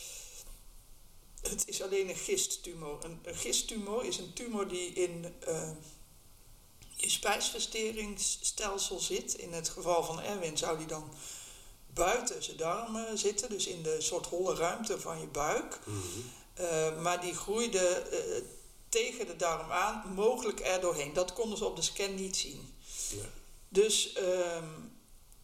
[1.42, 3.04] het is alleen een gisttumor.
[3.04, 5.70] Een, een gisttumor is een tumor die in uh,
[6.96, 9.34] je spijsverteringsstelsel zit.
[9.34, 11.14] In het geval van Erwin zou die dan
[11.94, 15.80] buiten zijn darmen zitten, dus in de soort holle ruimte van je buik.
[15.84, 15.98] Mhm.
[16.54, 18.44] Eh, maar die groeide eh,
[18.90, 21.14] tegen de darm aan, mogelijk er doorheen.
[21.14, 22.74] Dat konden ze op de scan niet zien.
[23.10, 23.24] Ja.
[23.70, 24.68] Dus ehm,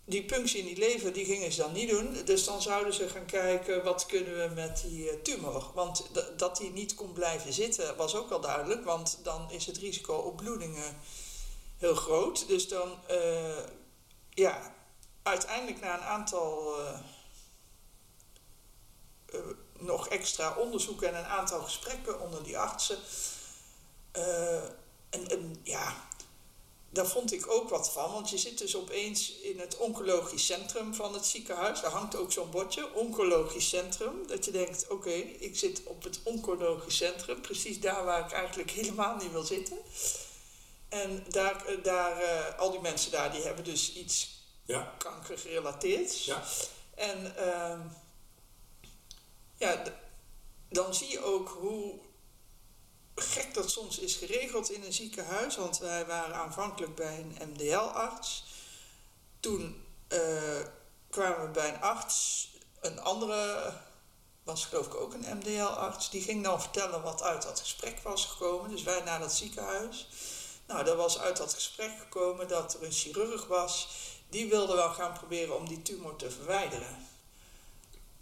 [0.05, 2.25] die punctie in die lever, die gingen ze dan niet doen.
[2.25, 5.71] Dus dan zouden ze gaan kijken, wat kunnen we met die eh, tumor?
[5.73, 8.83] Want dat die niet kon blijven zitten, was ook al duidelijk.
[8.83, 10.97] Want dan is het risico op bloedingen
[11.77, 12.47] heel groot.
[12.47, 13.63] Dus dan, eh,
[14.29, 14.75] ja,
[15.23, 16.75] uiteindelijk na een aantal...
[16.79, 16.99] eh,
[19.79, 22.97] nog extra onderzoeken en een aantal gesprekken onder die artsen.
[24.15, 24.63] Eh,
[25.09, 26.07] en, en ja,
[26.89, 30.93] daar vond ik ook wat van, want je zit dus opeens in het oncologisch centrum
[30.93, 31.81] van het ziekenhuis.
[31.81, 34.27] Daar hangt ook zo'n bordje, oncologisch centrum.
[34.27, 38.71] Dat je denkt, oké, ik zit op het oncologisch centrum, precies daar waar ik eigenlijk
[38.79, 39.77] helemaal niet wil zitten.
[40.89, 46.25] En daar, eh, daar, eh, al die mensen daar, die hebben dus iets Ja, kankergerelateerds.
[46.25, 46.43] ja.
[46.95, 47.79] En ehm,
[49.57, 49.83] ja,
[50.69, 51.99] dan zie je ook hoe
[53.15, 55.55] gek dat soms is geregeld in een ziekenhuis.
[55.55, 58.45] Want wij waren aanvankelijk bij een MDL-arts.
[59.39, 60.19] Toen eh,
[61.09, 62.47] kwamen we bij een arts,
[62.81, 63.73] een andere
[64.43, 66.09] was geloof ik ook een MDL-arts.
[66.09, 68.69] Die ging dan vertellen wat uit dat gesprek was gekomen.
[68.69, 70.07] Dus wij naar dat ziekenhuis.
[70.67, 73.87] Nou, daar was uit dat gesprek gekomen dat er een chirurg was.
[74.29, 77.07] Die wilde wel gaan proberen om die tumor te verwijderen.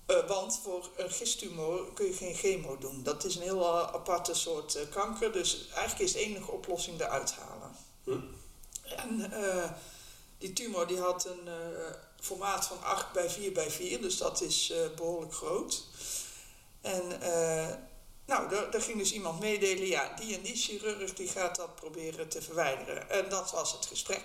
[0.05, 3.03] Eh, want voor een gisttumor kun je geen chemo doen.
[3.03, 5.31] Dat is een heel eh, aparte soort eh, kanker.
[5.31, 7.75] Dus eigenlijk is de enige oplossing eruit halen.
[8.03, 8.19] Hm.
[8.95, 9.33] En
[10.37, 11.49] die tumor die had een
[12.23, 14.01] formaat van 8 bij 4 bij 4.
[14.01, 15.83] Dus dat is eh, behoorlijk groot.
[16.81, 17.07] En
[18.25, 19.87] nou, daar, daar ging dus iemand meedelen.
[19.87, 23.09] Ja, die en die chirurg die gaat dat proberen te verwijderen.
[23.09, 24.23] En dat was het gesprek.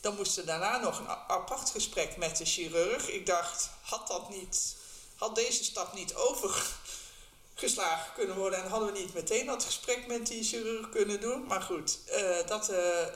[0.00, 3.08] Dan moest er daarna nog een apart gesprek met de chirurg.
[3.08, 4.76] Ik dacht, had dat niet,
[5.22, 10.26] had deze stap niet overgeslagen kunnen worden en hadden we niet meteen dat gesprek met
[10.26, 11.46] die chirurg kunnen doen.
[11.46, 13.06] Maar goed, eh, dat, eh,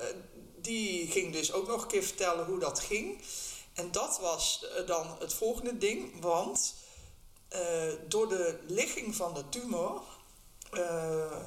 [0.57, 3.23] die ging dus ook nog een keer vertellen hoe dat ging.
[3.75, 6.75] En dat was eh, dan het volgende ding, want
[8.09, 10.03] door de ligging van de tumor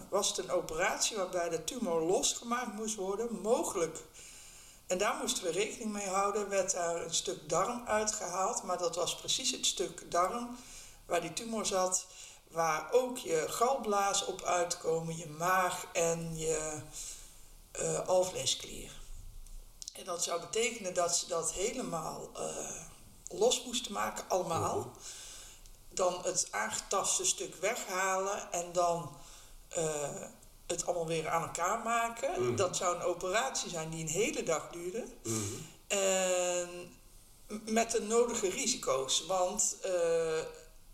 [0.10, 3.98] was het een operatie waarbij de tumor losgemaakt moest worden, mogelijk.
[4.90, 8.96] En daar moesten we rekening mee houden, werd daar een stuk darm uitgehaald, maar dat
[8.96, 10.58] was precies het stuk darm
[11.06, 12.06] waar die tumor zat,
[12.48, 16.82] waar ook je galblaas op uitkomen, je maag en je
[17.72, 18.92] eh alvleesklier.
[19.94, 22.82] En dat zou betekenen dat ze dat helemaal eh,
[23.28, 24.92] los moesten maken, allemaal.
[25.90, 29.18] Dan het aangetaste stuk weghalen en dan
[29.70, 30.22] eh,
[30.70, 32.44] het allemaal weer aan elkaar maken.
[32.44, 32.56] Mhm.
[32.56, 35.06] Dat zou een operatie zijn die een hele dag duurde.
[35.24, 35.38] Mhm.
[35.88, 36.98] En
[37.66, 39.26] met de nodige risico's.
[39.26, 40.40] Want eh,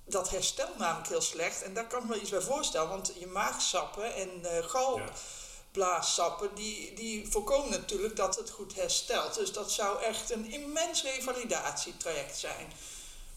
[0.05, 1.61] dat herstelt namelijk heel slecht.
[1.61, 2.89] En daar kan ik me iets bij voorstellen.
[2.89, 6.55] Want je maagsappen en eh galblaassappen...
[6.55, 9.35] Die, die voorkomen natuurlijk dat het goed herstelt.
[9.35, 12.71] Dus dat zou echt een immens revalidatietraject zijn.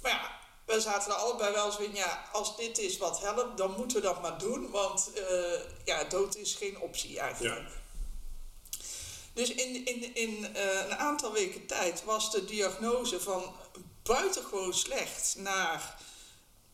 [0.02, 0.38] Maar ja,
[0.74, 1.94] we zaten er allebei wel eens in...
[1.94, 4.70] Ja, als dit is wat helpt, dan moeten we dat maar doen.
[4.70, 7.68] Want eh, ja, dood is geen optie eigenlijk.
[9.32, 13.54] Dus in, in, in eh, een aantal weken tijd was de diagnose van
[14.02, 15.98] buitengewoon slecht naar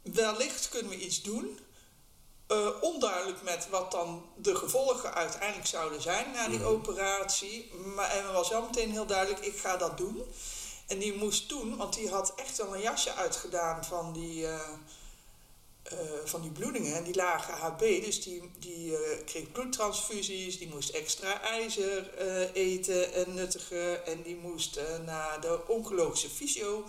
[0.03, 1.59] wellicht kunnen we iets doen.
[2.47, 7.75] Eh, onduidelijk met wat dan de gevolgen uiteindelijk zouden zijn na die operatie.
[7.75, 10.25] Maar en was wel meteen heel duidelijk, ik ga dat doen.
[10.87, 14.61] En die moest toen, want die had echt wel een jasje uitgedaan van die, eh,
[15.83, 16.97] eh, van die bloedingen.
[16.97, 22.15] En die lage HB, dus die, die eh, kreeg bloedtransfusies, die moest extra ijzer
[22.53, 24.07] eten en nuttigen.
[24.07, 26.85] En die moest naar de oncologische fysio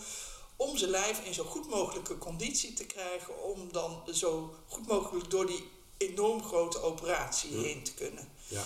[0.56, 3.42] om zijn lijf in zo goed mogelijke conditie te krijgen.
[3.42, 7.62] Om dan zo goed mogelijk door die enorm grote operatie Hm.
[7.62, 8.28] heen te kunnen.
[8.48, 8.64] Ja.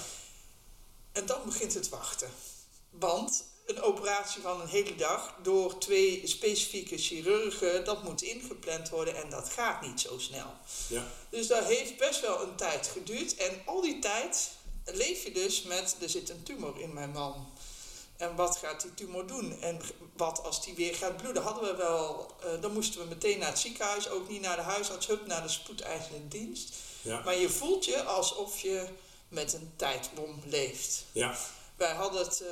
[1.12, 2.30] En dan begint het wachten.
[2.90, 9.16] Want een operatie van een hele dag door twee specifieke chirurgen, dat moet ingepland worden
[9.16, 10.52] en dat gaat niet zo snel.
[10.87, 11.06] Ja.
[11.30, 13.37] Dus dat heeft best wel een tijd geduurd.
[13.37, 14.50] En al die tijd
[14.85, 17.52] leef je dus met, er zit een tumor in mijn man.
[18.16, 19.61] En wat gaat die tumor doen?
[19.61, 19.80] En
[20.16, 21.42] wat als die weer gaat bloeden?
[21.42, 24.62] Hadden we wel, eh, dan moesten we meteen naar het ziekenhuis, ook niet naar de
[24.62, 26.74] huisarts, hup, naar de spoedeisende dienst.
[27.02, 27.22] Ja.
[27.24, 28.87] Maar je voelt je alsof je
[29.28, 31.04] met een tijdbom leeft.
[31.12, 31.37] Ja.
[31.76, 32.50] Wij hadden het eh,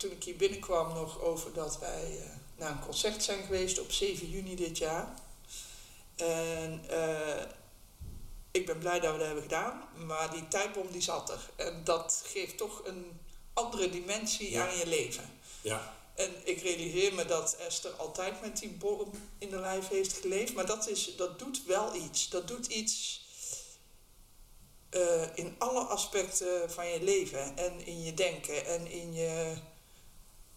[0.00, 3.92] toen ik hier binnenkwam nog over dat wij eh, naar een concert zijn geweest op
[3.92, 5.14] 7 juni dit jaar.
[6.16, 7.42] En eh,
[8.50, 11.50] ik ben blij dat we dat hebben gedaan, maar die tijdbom die zat er.
[11.56, 13.20] En dat geeft toch een
[13.52, 14.68] andere dimensie Ja.
[14.68, 15.38] aan je leven.
[15.62, 15.94] Ja.
[16.14, 20.54] En ik realiseer me dat Esther altijd met die bom in de lijf heeft geleefd.
[20.54, 22.28] Maar dat, is, dat doet wel iets.
[22.28, 23.24] Dat doet iets
[24.90, 27.56] eh, in alle aspecten van je leven.
[27.56, 29.54] En in je denken en in je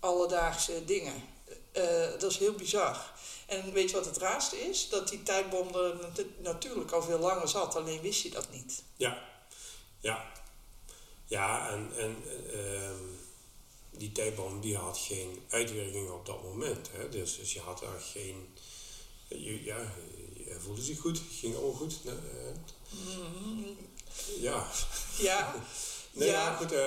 [0.03, 1.23] alledaagse dingen.
[1.71, 3.11] Eh, dat is heel bizar.
[3.47, 4.89] En weet je wat het raarste is?
[4.89, 8.83] Dat die tijdbom er nat- natuurlijk al veel langer zat, alleen wist je dat niet.
[8.97, 9.23] Ja,
[9.99, 10.31] ja.
[11.25, 13.03] Ja, en, en ehm,
[13.91, 16.89] die tijdbom die had geen uitwerking op dat moment.
[16.91, 17.09] Hè?
[17.09, 18.57] Dus, dus je had daar geen...
[19.27, 19.93] Je, ja,
[20.33, 21.95] je voelde zich goed, ging allemaal goed.
[22.89, 23.69] Mhm.
[24.39, 24.67] ja.
[25.19, 25.55] Ja,
[26.15, 26.55] Nee, Ja.
[26.55, 26.79] goed, eh,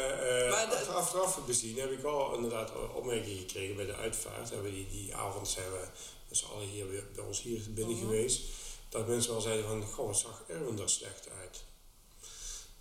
[0.50, 4.50] Maar de- achteraf bezien heb ik wel inderdaad opmerkingen gekregen bij de uitvaart.
[4.50, 5.84] Hebben die, die avond zijn we
[6.28, 8.04] met z'n allen hier weer bij ons hier binnen Mhm.
[8.04, 8.40] geweest.
[8.88, 11.64] Dat mensen wel zeiden van, goh, wat zag Erwin er slecht uit.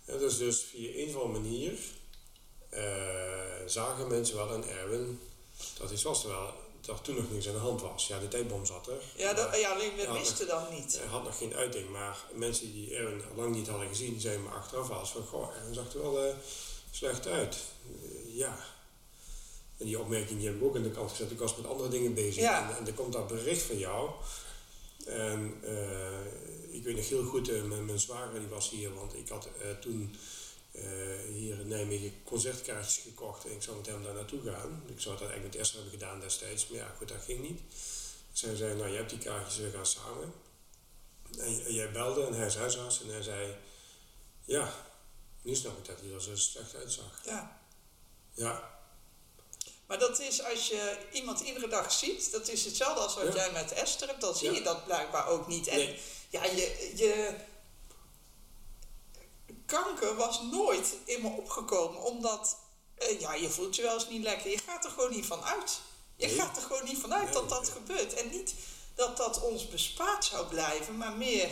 [0.04, 1.78] Ja, dus, dus via een of andere manier
[2.68, 5.20] eh, zagen mensen wel aan Erwin
[5.78, 6.54] dat is was terwijl
[6.88, 8.06] er toen nog niks aan de hand was.
[8.06, 9.02] Ja, de tijdbom zat er.
[9.16, 10.98] ja, dat, ja alleen we wisten dat niet.
[10.98, 14.48] hij had nog geen uiting, maar mensen die Erwin lang niet hadden gezien, zeiden me
[14.48, 16.34] achteraf wel eens van, goh, Erwin zag er wel eh,
[16.90, 17.56] slecht uit.
[17.56, 18.58] Eh, ja.
[19.78, 21.30] En die opmerking die heb ik ook aan de kant gezet.
[21.30, 22.42] Ik was met andere dingen bezig.
[22.42, 22.70] Ja.
[22.70, 24.10] En, en er komt dat bericht van jou.
[25.06, 29.28] En eh, ik weet nog heel goed, mijn, mijn zwager die was hier, want ik
[29.28, 29.48] had
[29.80, 30.16] toen
[31.32, 34.82] hier in Nijmegen concertkaartjes gekocht en ik zou met hem daar naartoe gaan.
[34.86, 37.60] Ik zou dat eigenlijk met Esther hebben gedaan destijds, maar ja, goed, dat ging niet.
[38.32, 40.32] Zij zei, nou, je hebt die kaartjes, we gaan samen.
[41.38, 43.54] En, jij belde en hij is huisarts en hij zei,
[44.44, 44.72] ja,
[45.42, 47.20] nu snap ik dat hij er zo slecht uitzag.
[47.24, 47.60] Ja.
[48.34, 48.74] Ja,
[49.86, 53.34] Maar dat is als je iemand iedere dag ziet, dat is hetzelfde als wat Ja.
[53.34, 54.54] jij met Esther hebt, dan zie Ja.
[54.56, 55.66] je dat blijkbaar ook niet.
[55.66, 56.00] En Nee.
[56.30, 57.34] ja, je, je
[59.66, 62.56] kanker was nooit in me opgekomen, omdat
[62.94, 64.50] eh, ja, je voelt je wel eens niet lekker.
[64.50, 65.80] Je gaat er gewoon niet van uit.
[66.16, 66.36] Je Nee.
[66.36, 67.70] gaat er gewoon niet van uit Nee, dat dat nee.
[67.70, 68.14] gebeurt.
[68.14, 68.54] En niet
[68.94, 71.48] dat dat ons bespaard zou blijven, maar meer,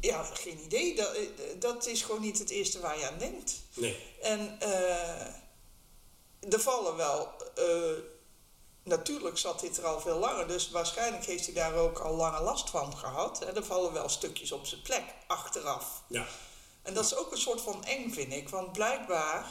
[0.00, 0.94] ja, geen idee.
[0.94, 1.26] Dat, eh,
[1.58, 3.52] dat is gewoon niet het eerste waar je aan denkt.
[3.74, 5.26] nee, En eh,
[6.52, 7.28] er vallen wel.
[8.82, 12.40] natuurlijk zat dit er al veel langer, dus waarschijnlijk heeft hij daar ook al lange
[12.42, 13.38] last van gehad.
[13.38, 13.46] Hè.
[13.56, 16.02] Er vallen wel stukjes op zijn plek achteraf.
[16.08, 16.26] ja,
[16.82, 18.48] En dat is ook een soort van eng, vind ik.
[18.48, 19.46] Want blijkbaar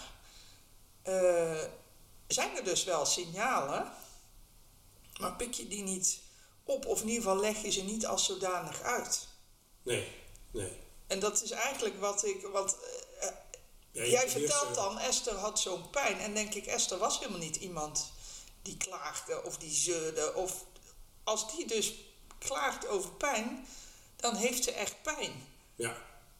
[1.01, 1.63] eh,
[2.27, 3.91] zijn er dus wel signalen,
[5.19, 6.19] maar pik je die niet
[6.63, 9.27] op, of in ieder geval leg je ze niet als zodanig uit.
[9.83, 10.07] nee,
[10.51, 10.87] nee.
[11.07, 12.47] En dat is eigenlijk wat ik.
[12.47, 12.77] Wat,
[13.19, 13.29] eh,
[13.91, 16.19] Ja, Jij vertelt dan, Esther had zo'n pijn.
[16.19, 18.11] En denk ik, Esther was helemaal niet iemand
[18.61, 20.33] die klaagde of die zeurde.
[20.33, 20.65] Of
[21.23, 21.93] als die dus
[22.37, 23.67] klaagt over pijn,
[24.15, 25.47] dan heeft ze echt pijn.
[25.75, 25.97] Ja,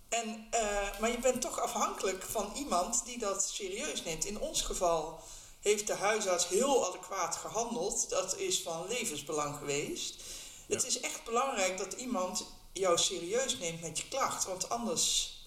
[0.10, 4.26] En, eh, maar je bent toch afhankelijk van iemand die dat serieus neemt.
[4.26, 5.20] In ons geval
[5.60, 8.10] heeft de huisarts heel adequaat gehandeld.
[8.10, 10.24] Dat is van levensbelang geweest.
[10.68, 10.76] Ja.
[10.76, 14.46] Het is echt belangrijk dat iemand jou serieus neemt met je klacht.
[14.46, 15.38] Want anders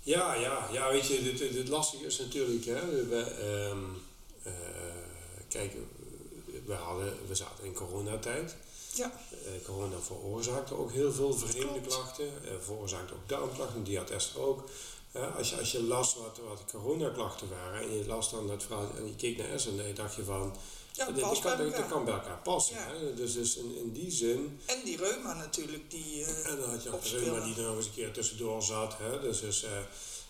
[0.00, 3.84] Ja, ja, ja, weet je, het, het, het lastige is natuurlijk, hè, we, ehm,
[4.42, 4.52] eh,
[5.48, 5.76] kijk,
[6.66, 8.56] we, hadden, we zaten in coronatijd.
[8.96, 9.12] Ja.
[9.30, 14.40] Eh, corona veroorzaakte ook heel veel vreemde klachten, eh, veroorzaakte ook darmklachten, die had Esther
[14.40, 14.68] ook.
[15.12, 18.62] Eh, als, je, als je las wat, wat coronaklachten waren en je las dan dat
[18.62, 20.56] verhaal en je keek naar Esther, dan dacht je van,
[20.92, 21.88] Ja, past kan, bij elkaar.
[21.88, 22.76] kan bij elkaar passen.
[22.76, 22.86] Ja.
[22.86, 23.14] Hè?
[23.14, 26.24] Dus, dus in, in die zin En die reuma natuurlijk, die...
[26.24, 27.24] En dan had je opspelen.
[27.24, 28.98] reuma die er nog eens een keer tussendoor zat.
[28.98, 29.20] Hè?
[29.20, 29.66] Dus, dus,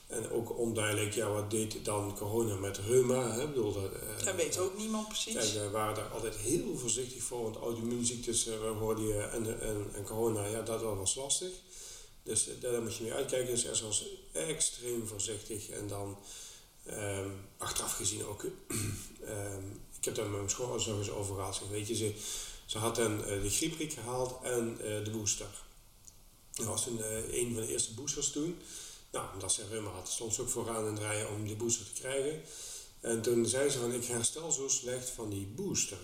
[0.07, 3.31] en ook onduidelijk, ja, wat deed dan corona met reuma?
[3.33, 3.49] Hè?
[3.49, 5.35] Bedoel, dat, eh, dat weet ook niemand precies.
[5.35, 10.05] Kijk, we waren daar altijd heel voorzichtig voor, want auto-immuunziektes hoorde je en, en, en
[10.05, 11.51] corona, ja, dat was lastig.
[12.23, 13.55] Dus eh, daar moet je mee uitkijken.
[13.55, 15.69] Dus er was extreem voorzichtig.
[15.69, 16.19] En dan
[16.85, 18.45] ehm, achteraf gezien ook,
[19.25, 19.65] ehm,
[19.99, 21.61] ik heb daar met mijn schoonouders nog eens over gehad.
[21.71, 22.15] Weet je, ze,
[22.67, 25.65] ze had dan eh, de griepprik gehaald en eh, de booster.
[26.53, 28.59] Dat was eh, een van de eerste boosters toen.
[29.11, 31.87] Nou, omdat ze reuma had, stond ze ook vooraan in het rijden om die booster
[31.87, 32.43] te krijgen.
[33.01, 35.99] En toen zei ze van, ik herstel zo slecht van die booster.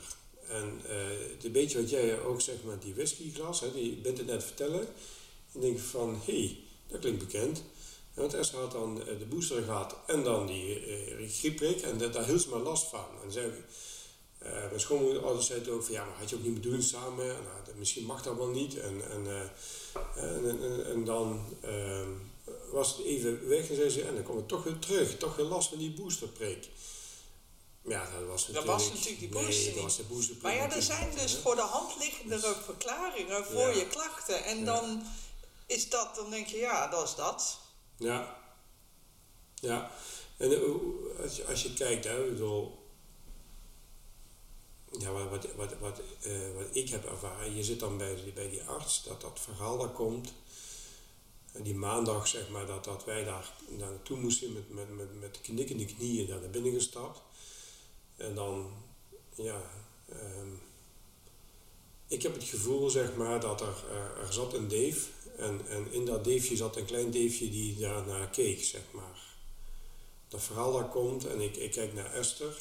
[0.48, 0.96] En eh
[1.42, 4.86] het beetje wat jij ook zegt met die whiskyglas, hè, die bent het net vertellen.
[5.52, 7.62] En denk van, hé, hey, dat klinkt bekend.
[8.14, 12.12] Want Esther had dan eh, de booster gehad en dan die eh griepprik en dat,
[12.12, 13.06] daar hield ze maar last van.
[13.24, 13.52] En zei,
[14.38, 16.82] eh mijn schoonmoeder zei toen ook van, ja, maar had je ook niet moeten doen
[16.82, 17.26] samen?
[17.26, 18.78] Nou, dat- misschien mag dat wel niet.
[18.78, 19.50] En, en,
[20.16, 22.10] en, en, en dan ehm,
[22.72, 25.16] was het even weg en zei ze, en dan kwam het toch weer terug.
[25.18, 26.68] Toch weer last van die boosterprik.
[27.82, 28.66] Maar Ja, dat was Dat natuurlijk...
[28.66, 29.82] was natuurlijk die booster nee, dat niet.
[29.82, 31.38] was de boosterprik Maar ja, er zijn dus hè.
[31.40, 33.76] voor de hand liggendere verklaringen voor Ja.
[33.76, 34.44] je klachten.
[34.44, 34.64] En Ja.
[34.64, 35.02] dan
[35.66, 37.58] is dat, dan denk je, ja, dat is dat.
[37.96, 38.36] Ja.
[39.54, 39.90] Ja.
[40.36, 42.80] En eh, als je, als je kijkt, hè, ik bedoel,
[44.98, 48.50] ja, wat, wat, wat, wat, eh, wat ik heb ervaren, je zit dan bij, bij
[48.50, 50.32] die arts, dat dat verhaal daar komt.
[51.52, 55.40] En die maandag, zeg maar, dat, dat wij daar naartoe moesten met, met, met, met
[55.40, 57.20] knikkende knieën daar naar binnen gestapt.
[58.16, 58.72] En dan,
[59.34, 59.70] ja,
[60.08, 60.52] ehm,
[62.06, 65.10] ik heb het gevoel, zeg maar, dat er, er, er zat een deef.
[65.36, 69.30] En, en in dat deefje zat een klein deefje die daarnaar keek, zeg maar.
[70.28, 72.56] Dat verhaal daar komt en ik, ik kijk naar Esther.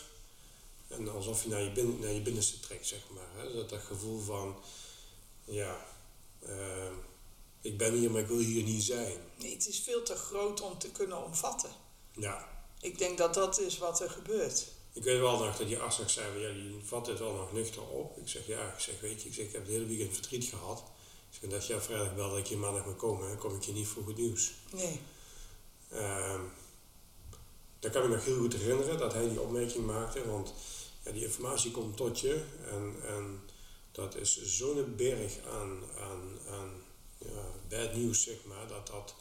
[0.87, 3.43] En alsof je naar je, binnen, naar je binnenste trekt, zeg maar.
[3.43, 3.53] Hè?
[3.53, 4.55] Dat, dat gevoel van,
[5.43, 5.85] ja,
[6.39, 6.93] ehm,
[7.61, 9.17] ik ben hier, maar ik wil hier niet zijn.
[9.39, 11.69] Nee, het is veel te groot om te kunnen omvatten.
[12.11, 14.65] Ja, Ik denk dat dat is wat er gebeurt.
[14.93, 17.53] ik weet wel nog dat die arts nog zei, ja, die vat dit wel nog
[17.53, 18.17] nuchter op.
[18.17, 20.45] Ik zeg, ja, ik zeg, weet je, ik, zeg, ik heb het hele weekend verdriet
[20.45, 20.83] gehad.
[21.31, 23.63] Ik zeg, dat jij vrijdag belde dat ik hier maandag moet komen, dan kom ik
[23.63, 24.51] je niet voor goed nieuws.
[24.71, 24.99] Nee.
[25.89, 26.41] Ehm
[27.81, 30.53] dat kan ik me nog heel goed herinneren dat hij die opmerking maakte, want
[31.03, 33.39] ja, die informatie komt tot je en, en
[33.91, 36.80] dat is zo'n berg aan, aan, aan
[37.69, 39.15] bad nieuws, zeg maar, dat dat,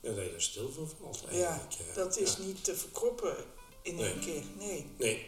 [0.00, 1.74] ja, dat je er stil van valt Ja, eigenlijk.
[1.88, 1.94] eh.
[1.94, 2.42] dat is Ja.
[2.44, 3.36] niet te verkroppen
[3.82, 4.10] in Nee.
[4.12, 4.42] één keer.
[4.58, 4.86] Nee.
[4.98, 5.26] Nee,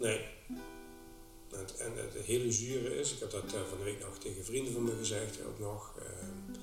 [0.00, 0.34] nee.
[1.50, 4.18] En het, en het hele zure is, ik heb dat eh, van de week nog
[4.18, 5.94] tegen vrienden van me gezegd, ook nog.
[5.98, 6.58] ehm,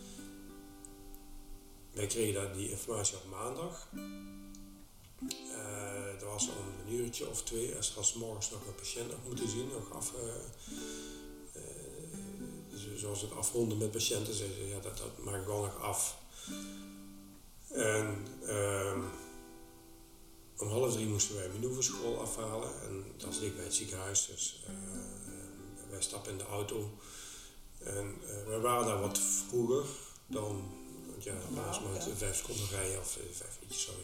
[1.93, 3.89] wij kregen dat, die informatie op maandag.
[5.51, 6.55] Eh er was om
[6.87, 10.13] een uurtje of twee, als was morgens nog een patiënt nog moeten zien, nog af.
[10.13, 10.35] eh, eh,
[12.95, 16.17] zoals het afronden met patiënten, zeiden ze, ja, dat, dat maak ik wel nog af.
[17.67, 19.01] En ehm,
[20.57, 24.25] om half drie moesten wij manoeuvreschool afhalen en dat is dicht bij het ziekenhuis.
[24.25, 24.73] Dus eh,
[25.89, 26.89] wij stappen in de auto
[27.79, 29.85] en eh, we waren daar wat vroeger
[30.27, 30.71] dan,
[31.09, 32.15] want ja, was maar ja.
[32.15, 34.03] vijf seconden rijden of eh, vijf minuutjes, sorry.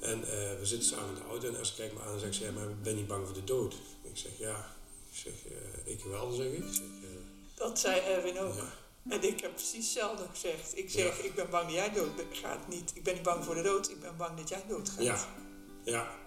[0.00, 2.34] En eh, we zitten samen in de auto en als kijkt me aan en zegt
[2.34, 3.74] ze, ja, maar ben je bang voor de dood?
[4.02, 4.76] Ik zeg, ja.
[5.10, 6.64] Ik zeg, eh, ik wel, zeg ik.
[6.64, 7.03] ik zeg, eh,
[7.54, 8.54] Dat zei Erwin ook.
[8.54, 8.72] ja.
[9.08, 10.78] En ik heb precies hetzelfde gezegd.
[10.78, 12.68] Ik zeg, ik ben bang dat jij dood gaat.
[12.68, 15.04] Niet, ik ben niet bang voor de dood, ik ben bang dat jij dood gaat.
[15.04, 15.28] Ja,
[15.84, 16.22] ja.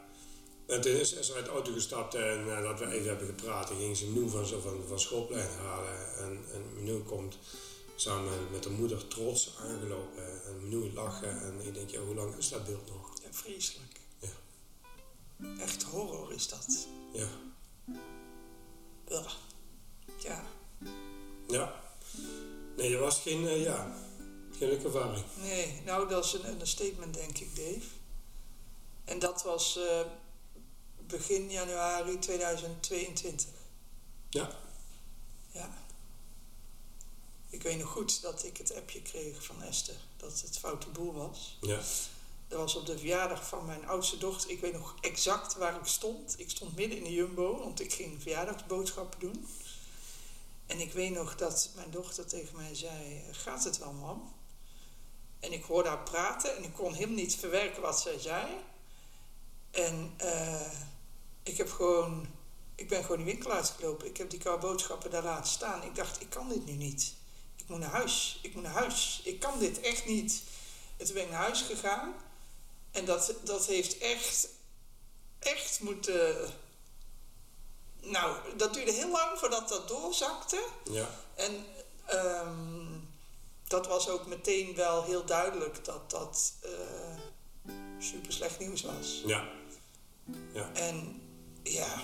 [0.67, 3.97] En toen is ze uit de auto gestapt en nadat we even hebben gepraat, ging
[3.97, 6.17] ze Menu van, zo van, van schoolplein halen.
[6.17, 7.37] En, en Menu komt
[7.95, 11.41] samen met de moeder trots aangelopen en Menu lachen.
[11.41, 13.11] En ik denk, ja, hoe lang is dat beeld nog?
[13.23, 13.99] Ja, vreselijk.
[14.19, 14.29] Ja.
[15.59, 16.87] Echt horror is dat.
[17.13, 17.27] Ja.
[20.17, 20.43] Ja.
[21.47, 21.81] Ja.
[22.77, 23.95] Nee, dat was geen, eh, ja,
[24.57, 25.25] geen leuke ervaring.
[25.41, 27.87] Nee, nou dat is een understatement denk ik, Dave.
[29.05, 30.01] En dat was eh,
[31.07, 33.47] begin januari 2022.
[34.29, 34.49] Ja.
[35.51, 35.85] Ja.
[37.49, 41.13] Ik weet nog goed dat ik het appje kreeg van Esther dat het foute boel
[41.13, 41.57] was.
[41.61, 41.79] Ja,
[42.47, 44.49] Dat was op de verjaardag van mijn oudste dochter.
[44.49, 46.35] Ik weet nog exact waar ik stond.
[46.39, 49.47] Ik stond midden in de jumbo, want ik ging verjaardagsboodschappen doen.
[50.67, 54.33] En ik weet nog dat mijn dochter tegen mij zei, gaat het wel mam?
[55.39, 58.47] En ik hoorde haar praten en ik kon helemaal niet verwerken wat zij zei.
[59.71, 60.71] En eh,
[61.43, 62.27] ik heb gewoon,
[62.75, 64.07] ik ben gewoon die winkel uitgelopen.
[64.07, 65.83] Ik heb die koude boodschappen daar laten staan.
[65.83, 67.13] Ik dacht, ik kan dit nu niet.
[67.55, 68.39] Ik moet naar huis.
[68.41, 69.21] Ik moet naar huis.
[69.23, 70.43] Ik kan dit echt niet.
[70.97, 72.13] En toen ben ik naar huis gegaan.
[72.91, 74.49] En dat, dat heeft echt,
[75.39, 76.53] echt moeten...
[78.09, 80.63] Nou, dat duurde heel lang voordat dat doorzakte.
[80.91, 81.65] ja, En
[82.05, 82.85] ehm,
[83.67, 89.21] dat was ook meteen wel heel duidelijk dat dat eh, super slecht nieuws was.
[90.53, 91.21] ja, En
[91.63, 92.01] ja,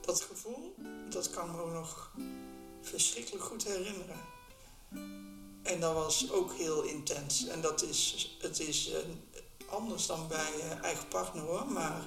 [0.00, 0.74] dat gevoel,
[1.08, 2.10] dat kan me ook nog
[2.82, 4.20] verschrikkelijk goed herinneren.
[5.62, 7.46] En dat was ook heel intens.
[7.46, 8.98] En dat is, het is eh,
[9.68, 12.06] anders dan bij eh, eigen partner hoor, maar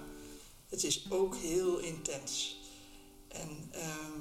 [0.70, 2.58] het is ook heel intens.
[3.28, 4.20] En ehm,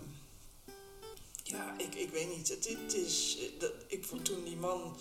[1.43, 4.97] ja, ik, ik weet niet, het, het is, eh, dat, ik vond toen die man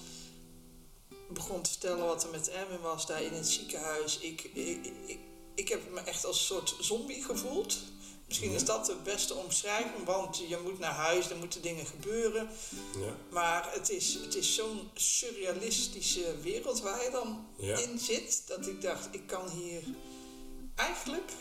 [1.29, 4.17] begon te vertellen wat er met Erwin was daar in het ziekenhuis.
[4.19, 5.19] Ik, ik, ik,
[5.55, 7.77] ik heb me echt als een soort zombie gevoeld.
[8.27, 8.67] Misschien is Ja.
[8.67, 12.49] dat de beste omschrijving, want je moet naar huis, er moeten dingen gebeuren.
[12.99, 18.43] ja, Maar het is, het is zo'n surrealistische wereld waar je dan ja, in zit,
[18.47, 19.81] dat ik dacht, ik kan hier
[20.75, 21.31] eigenlijk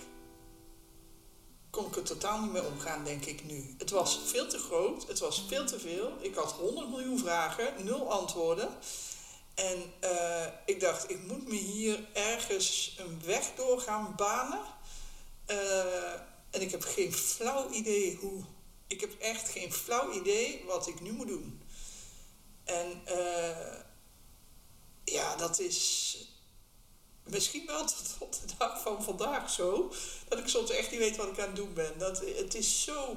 [1.73, 3.75] kon ik er totaal niet mee omgaan, denk ik nu.
[3.79, 6.17] Het was veel te groot, het was veel te veel.
[6.21, 8.69] Ik had 100 miljoen vragen, nul antwoorden.
[9.55, 14.61] En eh, ik dacht, ik moet me hier ergens een weg door gaan banen.
[15.47, 16.13] Eh,
[16.51, 18.45] en ik heb geen flauw idee hoe.
[18.87, 21.63] Ik heb echt geen flauw idee wat ik nu moet doen.
[22.65, 23.79] En eh,
[25.05, 26.17] ja, dat is.
[27.23, 29.93] Misschien wel tot op de dag van vandaag zo,
[30.29, 31.99] dat ik soms echt niet weet wat ik aan het doen ben.
[31.99, 33.17] Dat, het is zo,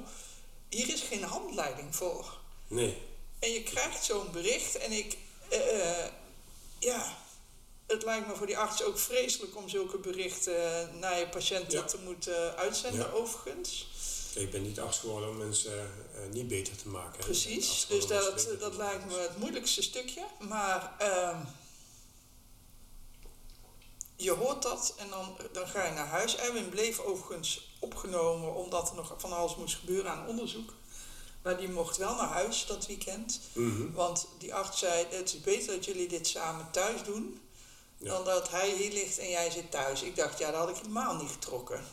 [0.68, 2.38] hier is geen handleiding voor.
[2.68, 3.02] Nee.
[3.38, 5.16] En je krijgt zo'n bericht en ik,
[5.48, 6.12] eh, eh,
[6.78, 7.16] ja,
[7.86, 11.84] het lijkt me voor die arts ook vreselijk om zulke berichten naar je patiënten Ja.
[11.84, 13.12] te moeten uitzenden, Ja.
[13.12, 13.88] overigens.
[14.34, 15.78] Ik ben niet arts geworden om mensen
[16.14, 17.24] eh, niet beter te maken.
[17.24, 20.24] Precies, dus dat, dat lijkt me het moeilijkste stukje.
[20.38, 21.40] Maar ehm,
[24.16, 26.36] je hoort dat en dan, dan ga je naar huis.
[26.36, 30.72] Erwin bleef overigens opgenomen omdat er nog van alles moest gebeuren aan onderzoek.
[31.42, 33.40] Maar die mocht wel naar huis dat weekend.
[33.52, 33.92] Mhm.
[33.92, 37.40] Want die arts zei, het is beter dat jullie dit samen thuis doen...
[37.98, 38.08] Ja.
[38.08, 40.02] dan dat hij hier ligt en jij zit thuis.
[40.02, 41.84] Ik dacht, ja, dat had ik helemaal niet getrokken.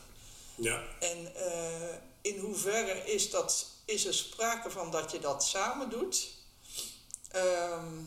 [0.54, 5.90] Ja, En eh, in hoeverre is, dat, is er sprake van dat je dat samen
[5.90, 6.34] doet?
[7.30, 8.00] Ehm,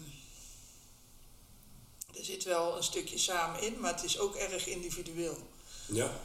[2.18, 5.38] er zit wel een stukje samen in, maar het is ook erg individueel.
[5.86, 6.20] ja,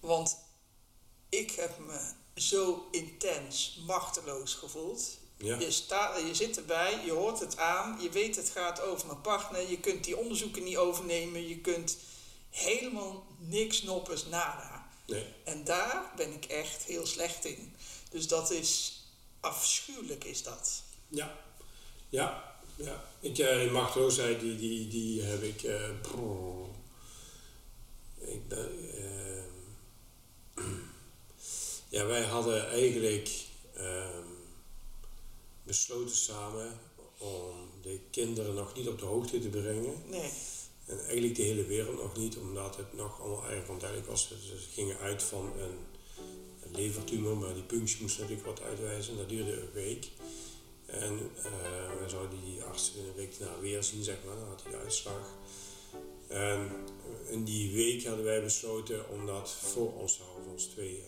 [0.00, 0.36] Want
[1.28, 5.18] ik heb me zo intens machteloos gevoeld.
[5.36, 5.58] ja.
[5.58, 9.20] Je, sta, je zit erbij, je hoort het aan, je weet het gaat over mijn
[9.20, 11.96] partner, je kunt die onderzoeken niet overnemen, je kunt
[12.50, 14.88] helemaal niks noppers nada.
[15.06, 15.26] Nee.
[15.44, 17.76] En daar ben ik echt heel slecht in.
[18.10, 19.02] Dus dat is
[19.40, 20.82] afschuwelijk, is dat.
[21.08, 21.36] Ja,
[22.08, 22.47] ja,
[22.78, 23.04] ja.
[23.20, 25.62] Ik, die machteloosheid, die, die, die heb ik.
[25.62, 26.66] eh, brrr.
[28.18, 28.68] ik ben.
[28.94, 30.64] eh,
[31.96, 33.30] ja, wij hadden eigenlijk
[33.74, 34.22] ehm,
[35.62, 36.78] besloten samen
[37.18, 39.94] om de kinderen nog niet op de hoogte te brengen.
[40.06, 40.30] Nee,
[40.86, 44.28] En eigenlijk de hele wereld nog niet, omdat het nog allemaal erg onduidelijk was.
[44.28, 45.76] Ze ze gingen uit van een,
[46.62, 49.16] een levertumor, maar die punctie moest natuurlijk wat uitwijzen.
[49.16, 50.08] Dat duurde een week.
[50.88, 51.52] En eh
[52.02, 54.36] we zouden die arts een week daarna weer zien, zeg maar.
[54.36, 55.34] Dan had hij de uitslag.
[56.28, 56.70] En
[57.26, 61.04] in die week hadden wij besloten om dat voor ons te houden, ons tweeën.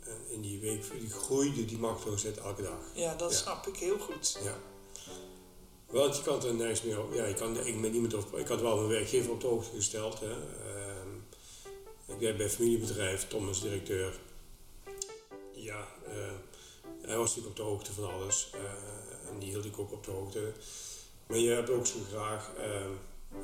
[0.00, 2.78] En in die week groeide die machteloosheid elke dag.
[2.94, 3.36] ja, dat Ja.
[3.36, 4.38] snap ik heel goed.
[4.42, 4.58] Ja.
[5.86, 7.14] Want je kan er nergens meer op.
[7.14, 8.38] Ja, je kan ik met niemand over.
[8.38, 10.20] Ik had wel mijn werkgever op de hoogte gesteld.
[10.20, 10.30] Hè.
[10.30, 11.08] Ehm,
[12.06, 14.18] ik werk bij familiebedrijf, Tom is directeur.
[15.52, 16.32] Ja, eh,
[17.00, 18.50] hij was natuurlijk op de hoogte van alles.
[18.54, 18.60] eh,
[19.30, 20.52] en die hield ik ook op de hoogte.
[21.26, 22.90] Maar je hebt ook zo graag, ehm,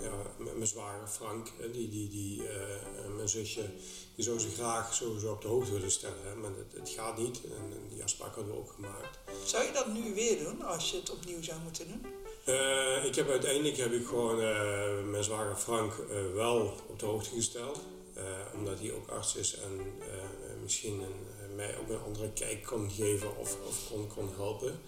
[0.00, 3.70] ja, mijn zwager Frank, die, die, die, eh, en mijn zusje,
[4.14, 6.22] die zou ze graag sowieso op de hoogte willen stellen.
[6.24, 6.34] Hè.
[6.34, 7.40] Maar het, het gaat niet.
[7.44, 9.18] En, en die afspraak hadden we ook gemaakt.
[9.44, 12.06] Zou je dat nu weer doen, als je het opnieuw zou moeten doen?
[12.44, 17.06] Eh, ik heb uiteindelijk heb ik gewoon eh, mijn zwager Frank eh, wel op de
[17.06, 17.80] hoogte gesteld.
[18.14, 18.24] Eh,
[18.54, 22.64] omdat hij ook arts is en eh, misschien een, eh, mij ook een andere kijk
[22.64, 24.80] kon geven of, of kon, kon helpen.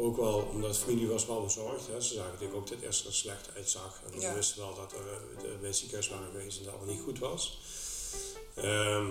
[0.00, 1.86] Ook wel omdat de familie was wel bezorgd.
[1.86, 2.00] Hè.
[2.00, 4.00] Ze zagen natuurlijk ook dat Esther er slecht uitzag.
[4.12, 4.28] En Ja.
[4.28, 6.88] we wisten wel dat er eh, de- bij het ziekenhuis waren geweest en dat het
[6.88, 7.58] niet goed was.
[8.54, 9.06] Ehm,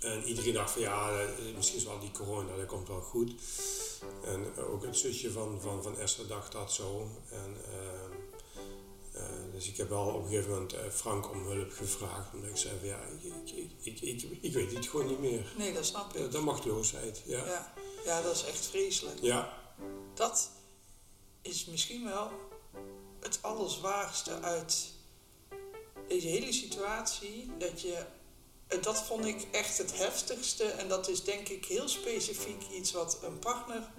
[0.00, 3.32] en iedereen dacht van ja, eh, misschien is wel die corona, dat komt wel goed.
[4.24, 7.08] En ook het zusje van, van, van Esther dacht dat zo.
[7.30, 8.12] En, ehm,
[9.12, 12.34] eh, dus ik heb wel op een gegeven moment eh, Frank om hulp gevraagd.
[12.34, 13.50] Omdat ik zei van ja, ik,
[13.82, 15.52] ik, ik, ik, weet het gewoon niet meer.
[15.56, 16.32] Nee, dat snap Ja, ik.
[16.32, 17.44] dat machteloosheid, ja.
[17.46, 17.72] Ja,
[18.04, 19.18] ja dat is echt vreselijk.
[19.20, 19.58] Ja,
[20.14, 20.50] Dat
[21.42, 22.30] is misschien wel
[23.20, 24.86] het allerzwaarste uit
[26.08, 27.50] deze hele situatie.
[27.58, 28.04] Dat je,
[28.66, 30.64] eh, dat vond ik echt het heftigste.
[30.64, 33.90] En dat is denk ik heel specifiek iets wat een partner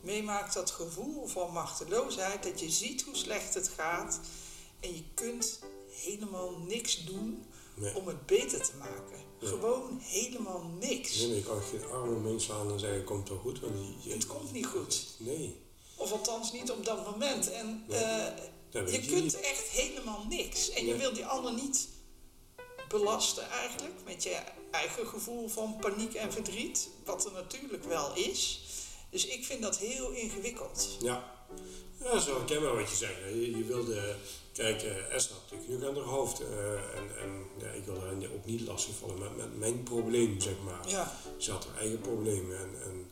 [0.00, 0.54] meemaakt.
[0.54, 2.42] Dat gevoel van machteloosheid.
[2.42, 4.20] Dat je ziet hoe slecht het gaat.
[4.80, 5.58] En je kunt
[5.90, 7.94] helemaal niks doen nee.
[7.96, 9.26] om het beter te maken.
[9.40, 11.18] Gewoon helemaal niks.
[11.20, 13.60] nee, je kan geen arm omheen slaan en zeggen komt wel goed.
[13.60, 15.06] Want je, Het komt niet goed.
[15.18, 15.56] Nee,
[15.96, 17.50] Of althans niet op dat moment.
[17.50, 18.26] En eh,
[18.70, 19.40] dat je je kunt niet.
[19.40, 20.70] echt helemaal niks.
[20.70, 21.00] En je Nee.
[21.00, 21.88] wil die ander niet
[22.88, 24.38] belasten eigenlijk met je
[24.70, 26.88] eigen gevoel van paniek en verdriet.
[27.04, 28.60] Wat er natuurlijk wel is.
[29.10, 30.96] Dus ik vind dat heel ingewikkeld.
[31.00, 31.37] Ja,
[31.98, 33.14] ja dat is wel herkenbaar wat je zegt.
[33.28, 34.16] Je, je wilde,
[34.52, 36.40] kijk, eh Esther had natuurlijk genoeg aan haar hoofd.
[36.40, 40.54] eh, en en ja, ik wil haar ook niet lastigvallen met, met mijn probleem, zeg
[40.64, 40.88] maar.
[40.88, 43.10] Ja, Ze had haar eigen problemen en, en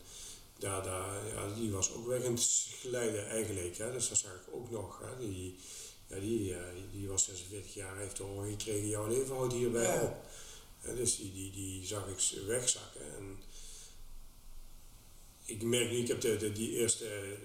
[0.59, 3.77] daar, daar, ja, die was ook weg aan het glijden eigenlijk.
[3.79, 3.93] Hè.
[3.93, 5.01] Dus dat zag ik ook nog.
[5.05, 5.19] Hè.
[5.27, 5.59] Die,
[6.07, 6.61] ja, die, eh,
[6.93, 10.03] die was 46 jaar, heeft horen gekregen, jouw leven houdt hierbij Ja.
[10.03, 10.17] op.
[10.81, 13.01] Hè, dus die, die, die zag ik wegzakken.
[13.17, 13.39] En
[15.45, 17.37] ik merk nu, ik heb de, de, die eerste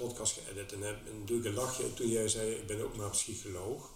[0.00, 2.96] podcast geëdit en, heb, en doe ik een lachje toen jij zei, ik ben ook
[2.96, 3.90] maar psycholoog.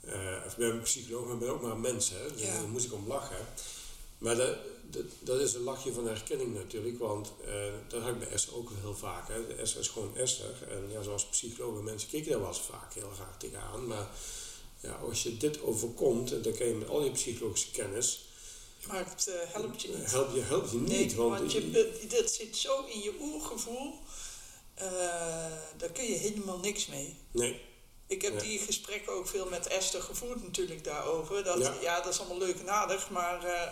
[0.00, 2.10] Eh, of ik ben psycholoog, maar ik ben ook maar een mens.
[2.10, 2.32] Hè.
[2.32, 2.52] Dus Ja.
[2.52, 3.46] Daar moest ik om lachen.
[4.18, 4.56] Maar dat,
[4.90, 7.52] dat, dat is een lachje van herkenning natuurlijk, want eh,
[7.88, 9.28] dat had ik bij Esther ook heel vaak.
[9.28, 9.54] Hè.
[9.56, 10.68] Esther is gewoon Esther.
[10.68, 13.86] En ja, zoals psychologen, mensen keken daar wel eens vaak heel raar tegenaan.
[13.86, 14.08] Maar
[14.80, 18.26] ja, als je dit overkomt, en dan kan je met al je psychologische kennis,
[18.86, 20.10] Maar het eh, helpt je niet.
[20.10, 20.88] help je, niet.
[20.88, 23.94] Nee, want, want je, dat zit zo in je oergevoel.
[24.78, 27.16] Eh daar kun je helemaal niks mee.
[27.32, 27.60] nee,
[28.06, 28.40] Ik heb Ja.
[28.40, 31.44] die gesprekken ook veel met Esther gevoerd natuurlijk daarover.
[31.44, 31.74] Dat, ja.
[31.80, 32.00] Ja.
[32.00, 33.70] dat is allemaal leuk en aardig, maar eh,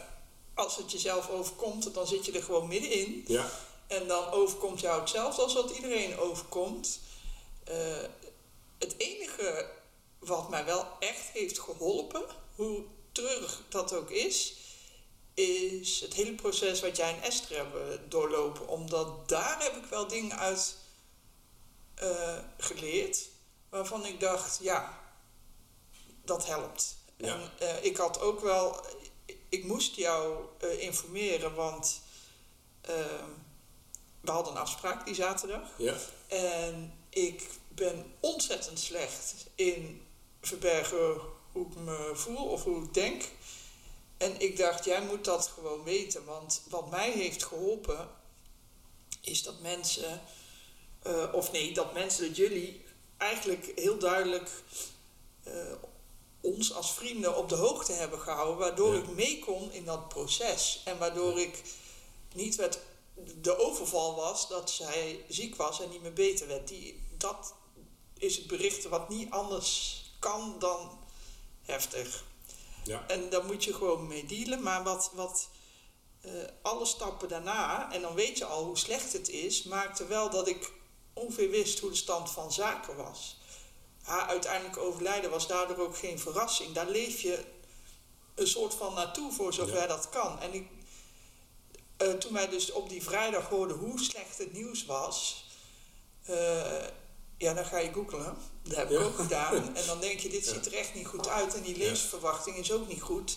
[0.55, 3.25] als het jezelf overkomt, dan zit je er gewoon middenin.
[3.27, 3.51] ja,
[3.87, 7.01] En dan overkomt jou hetzelfde als wat iedereen overkomt.
[7.65, 7.77] Eh,
[8.79, 9.69] het enige
[10.19, 12.23] wat mij wel echt heeft geholpen,
[12.55, 12.83] hoe
[13.13, 14.55] treurig dat ook is,
[15.35, 18.69] is het hele proces wat jij en Esther hebben doorlopen.
[18.69, 20.77] Omdat daar heb ik wel dingen uit
[21.97, 23.29] eh, geleerd
[23.69, 25.01] waarvan ik dacht, ja,
[26.25, 26.97] dat helpt.
[27.17, 27.35] Ja.
[27.35, 28.81] En eh, ik had ook wel,
[29.49, 32.01] ik moest jou eh, informeren, want
[32.81, 33.31] ehm,
[34.21, 35.69] we hadden een afspraak die zaterdag.
[35.79, 35.95] ja,
[36.27, 40.07] En ik ben ontzettend slecht in
[40.41, 41.21] verbergen
[41.53, 43.25] hoe ik me voel of hoe ik denk.
[44.17, 46.25] En ik dacht, jij moet dat gewoon weten.
[46.25, 48.09] Want wat mij heeft geholpen,
[49.21, 50.21] is dat mensen,
[51.07, 52.85] eh, of nee, dat mensen, dat jullie
[53.17, 54.51] eigenlijk heel duidelijk
[55.43, 55.53] eh,
[56.41, 58.57] ons als vrienden op de hoogte hebben gehouden.
[58.59, 59.01] Waardoor Ja.
[59.01, 60.83] ik mee kon in dat proces.
[60.85, 61.63] En waardoor ik
[62.35, 62.79] niet werd
[63.41, 66.69] de overval was dat zij ziek was en niet meer beter werd.
[66.69, 67.55] Die, dat
[68.19, 70.99] is het bericht wat niet anders kan dan
[71.63, 72.25] heftig.
[72.85, 74.63] ja, En daar moet je gewoon mee dealen.
[74.63, 75.49] Maar wat, wat
[76.21, 76.33] eh,
[76.63, 80.49] alle stappen daarna, en dan weet je al hoe slecht het is, maakte wel dat
[80.49, 80.73] ik
[81.17, 83.37] ongeveer wist hoe de stand van zaken was.
[84.03, 86.73] Haar uiteindelijk overlijden was daardoor ook geen verrassing.
[86.73, 87.45] Daar leef je
[88.35, 89.87] een soort van naartoe voor zover Ja.
[89.87, 90.41] dat kan.
[90.41, 90.69] En ik,
[91.97, 95.45] eh, toen wij dus op die vrijdag hoorden hoe slecht het nieuws was,
[96.25, 96.85] eh,
[97.39, 98.37] ja, dan ga je googlen.
[98.63, 99.05] Dat heb ik Ja.
[99.05, 99.55] ook gedaan.
[99.77, 100.53] En dan denk je, dit Ja.
[100.53, 101.55] ziet er echt niet goed uit.
[101.55, 101.89] En die Ja.
[101.89, 103.37] leesverwachting is ook niet goed.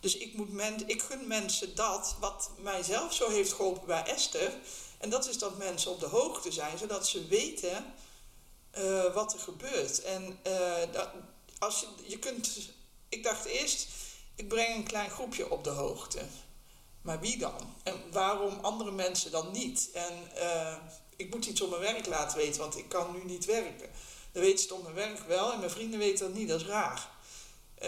[0.00, 4.52] Dus ik, moet men, ik gun mensen dat wat mijzelf zo heeft geholpen bij Esther.
[5.00, 7.94] En dat is dat mensen op de hoogte zijn, zodat ze weten
[8.70, 10.02] eh, wat er gebeurt.
[10.02, 11.08] En eh, dat,
[11.58, 12.58] als je, je kunt.
[13.08, 13.88] Ik dacht eerst,
[14.34, 16.20] ik breng een klein groepje op de hoogte.
[17.02, 17.74] Maar wie dan?
[17.82, 19.90] En waarom andere mensen dan niet?
[19.92, 20.76] En eh,
[21.16, 23.90] ik moet iets op mijn werk laten weten, want ik kan nu niet werken.
[24.32, 26.60] Dan weten ze het op mijn werk wel en mijn vrienden weten dat niet, dat
[26.60, 27.08] is raar.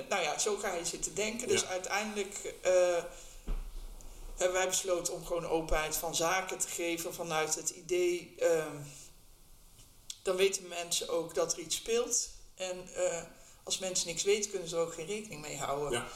[0.08, 1.48] Nou ja, zo ga je zitten denken.
[1.48, 1.66] Dus Ja.
[1.66, 2.54] uiteindelijk
[4.42, 8.34] hebben wij besloten om gewoon openheid van zaken te geven vanuit het idee.
[8.38, 8.76] ehm,
[10.22, 12.28] dan weten mensen ook dat er iets speelt.
[12.54, 13.22] En eh,
[13.62, 15.90] als mensen niks weten, kunnen ze er ook geen rekening mee houden.
[15.90, 16.06] Ja.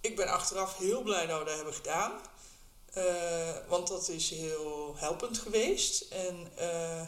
[0.00, 2.12] Ik ben achteraf heel blij dat we dat hebben gedaan.
[2.92, 6.00] Eh, want dat is heel helpend geweest.
[6.00, 7.06] En eh,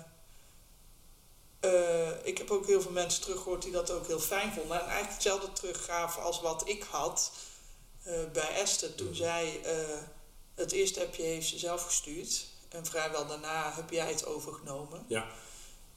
[2.22, 4.76] ik heb ook heel veel mensen teruggehoord die dat ook heel fijn vonden.
[4.80, 7.32] En eigenlijk hetzelfde teruggaven als wat ik had
[8.32, 8.94] bij Esther.
[8.94, 9.60] Toen zij
[10.60, 12.46] het eerste appje heeft ze zelf gestuurd.
[12.68, 15.04] En vrijwel daarna heb jij het overgenomen.
[15.08, 15.26] Ja.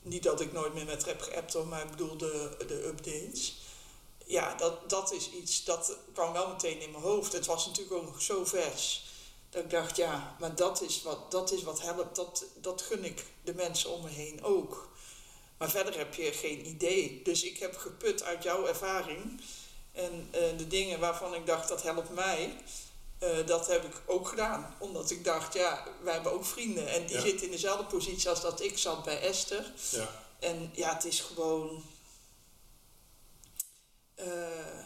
[0.01, 3.55] Niet dat ik nooit meer met heb geappt hoor, maar ik bedoel de, de updates.
[4.25, 7.33] Ja, dat, dat is iets, dat kwam wel meteen in mijn hoofd.
[7.33, 9.05] Het was natuurlijk ook nog zo vers.
[9.49, 12.15] Dat ik dacht, ja, maar dat is wat, dat is wat helpt.
[12.15, 14.91] Dat, dat gun ik de mensen om me heen ook.
[15.57, 17.21] Maar verder heb je geen idee.
[17.23, 19.41] Dus ik heb geput uit jouw ervaring.
[19.91, 22.55] En eh, de dingen waarvan ik dacht, dat helpt mij.
[23.23, 24.75] Eh, dat heb ik ook gedaan.
[24.79, 26.87] Omdat ik dacht, ja, wij hebben ook vrienden.
[26.87, 27.21] En die Ja.
[27.21, 29.73] zitten in dezelfde positie als dat ik zat bij Esther.
[29.91, 31.83] ja, En ja, het is gewoon.
[34.15, 34.79] eh,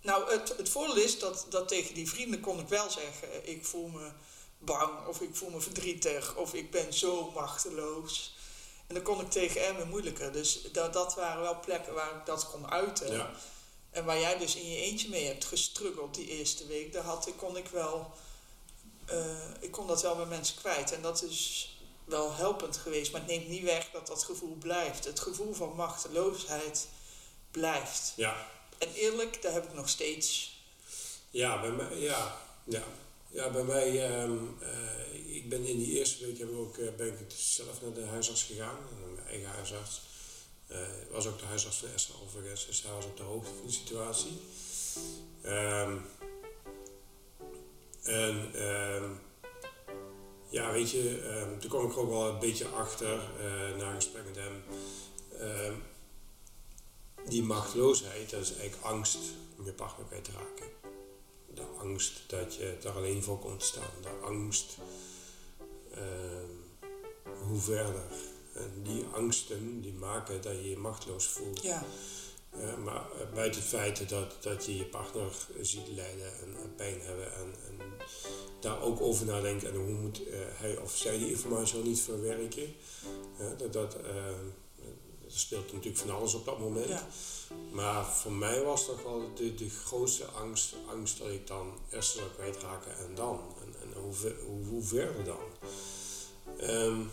[0.00, 3.64] nou, het, het voordeel is dat, dat tegen die vrienden kon ik wel zeggen: ik
[3.66, 4.10] voel me
[4.58, 8.34] bang, of ik voel me verdrietig, of ik ben zo machteloos.
[8.86, 10.32] En dan kon ik tegen Erwin moeilijker.
[10.32, 13.12] Dus dat, dat waren wel plekken waar ik dat kon uiten.
[13.12, 13.30] ja,
[13.96, 17.26] En waar jij dus in je eentje mee hebt gestruggeld die eerste week, daar had,
[17.26, 18.10] ik- kon ik wel.
[19.06, 20.92] eh, ik kon dat wel bij mensen kwijt.
[20.92, 23.12] En dat is wel helpend geweest.
[23.12, 25.04] Maar het neemt niet weg dat dat gevoel blijft.
[25.04, 26.88] Het gevoel van machteloosheid
[27.50, 28.12] blijft.
[28.16, 28.46] ja.
[28.78, 30.56] En eerlijk, daar heb ik nog steeds.
[31.30, 32.82] Ja, bij mij, ja, ja.
[33.30, 36.88] Ja, bij mij, ehm, eh, ik ben in die eerste week heb ik ook, eh,
[36.96, 40.00] ben ik zelf naar de huisarts gegaan, naar mijn eigen huisarts.
[40.66, 43.66] Eh was ook de huisarts van Esther overigens, dus hij was op de hoogte van
[43.66, 44.40] de situatie.
[45.42, 45.96] Ehm,
[48.02, 49.10] en ehm,
[50.48, 53.94] ja, weet je, ehm, toen kwam ik ook wel een beetje achter eh, na een
[53.94, 54.62] gesprek met hem.
[57.28, 59.18] Die machteloosheid, dat is eigenlijk angst
[59.58, 60.70] om je partner kwijt te raken.
[61.54, 63.90] De angst dat je daar alleen voor komt staan.
[64.02, 64.76] De angst
[67.46, 68.04] hoe verder.
[68.56, 71.62] En die angsten die maken dat je je machteloos voelt.
[71.62, 71.84] Ja,
[72.60, 76.74] Eh, maar uh, buiten het feit dat, dat je je partner ziet lijden en, en
[76.76, 77.76] pijn hebben en, en,
[78.60, 82.00] daar ook over nadenken en hoe moet uh, hij of zij die informatie wel niet
[82.00, 82.74] verwerken.
[83.58, 83.94] dat, dat,
[85.26, 86.88] er speelt natuurlijk van alles op dat moment.
[86.88, 87.06] Ja.
[87.72, 92.12] Maar voor mij was toch wel de, de grootste angst, angst dat ik dan eerst
[92.12, 93.40] zou kwijtraken en dan.
[93.60, 95.44] En, en hoe, ver, hoe, hoe verder dan.
[96.60, 97.10] Um,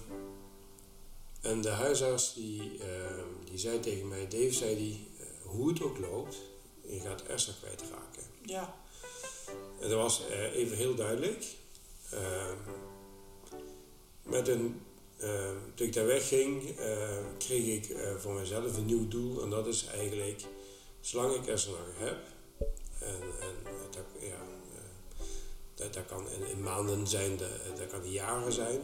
[1.44, 2.86] en de huisarts die, uh,
[3.44, 6.36] die zei tegen mij, Dave zei die, uh, hoe het ook loopt,
[6.82, 8.24] je gaat Esther kwijtraken.
[8.46, 8.76] Ja.
[9.80, 11.46] En dat was uh, even heel duidelijk.
[12.12, 12.58] Ehm,
[14.24, 14.82] met een,
[15.18, 16.76] ehm, toen ik daar wegging,
[17.38, 19.41] kreeg ik voor mezelf een nieuw doel.
[19.41, 20.41] En dat is eigenlijk,
[21.00, 22.18] zolang ik Esther nog heb,
[23.00, 23.56] en, en
[23.91, 24.41] dat, ja,
[25.76, 28.82] dat, dat kan in, in maanden zijn, dat, dat kan in jaren zijn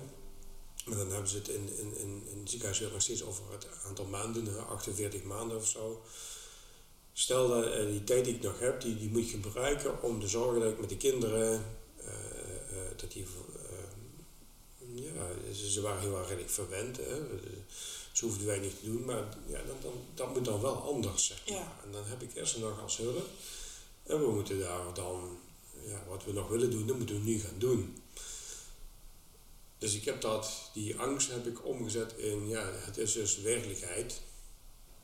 [0.90, 3.68] maar dan hebben ze het in, in, in, in het ziekenhuis nog steeds over het
[3.88, 6.02] aantal maanden, 48 maanden of zo.
[7.14, 10.20] Stel dat uh, die tijd die ik nog heb, die, die moet ik gebruiken om
[10.20, 11.66] te zorgen dat ik met de kinderen,
[12.00, 13.26] uh, uh, dat die,
[14.94, 16.98] ja, ze, ze, waren heel erg redelijk verwend.
[16.98, 17.22] Hè.
[18.12, 21.42] Ze hoefden weinig te doen, maar ja, dan, dan, dat moet dan wel anders, zeg
[21.48, 21.58] maar.
[21.58, 21.74] Ja.
[21.86, 23.28] En dan heb ik eerst nog als hulp.
[24.04, 25.38] En we moeten daar dan,
[25.86, 27.99] ja, wat we nog willen doen, dat moeten we nu gaan doen.
[29.80, 34.22] Dus ik heb dat, die angst heb ik omgezet in, ja, het is dus werkelijkheid.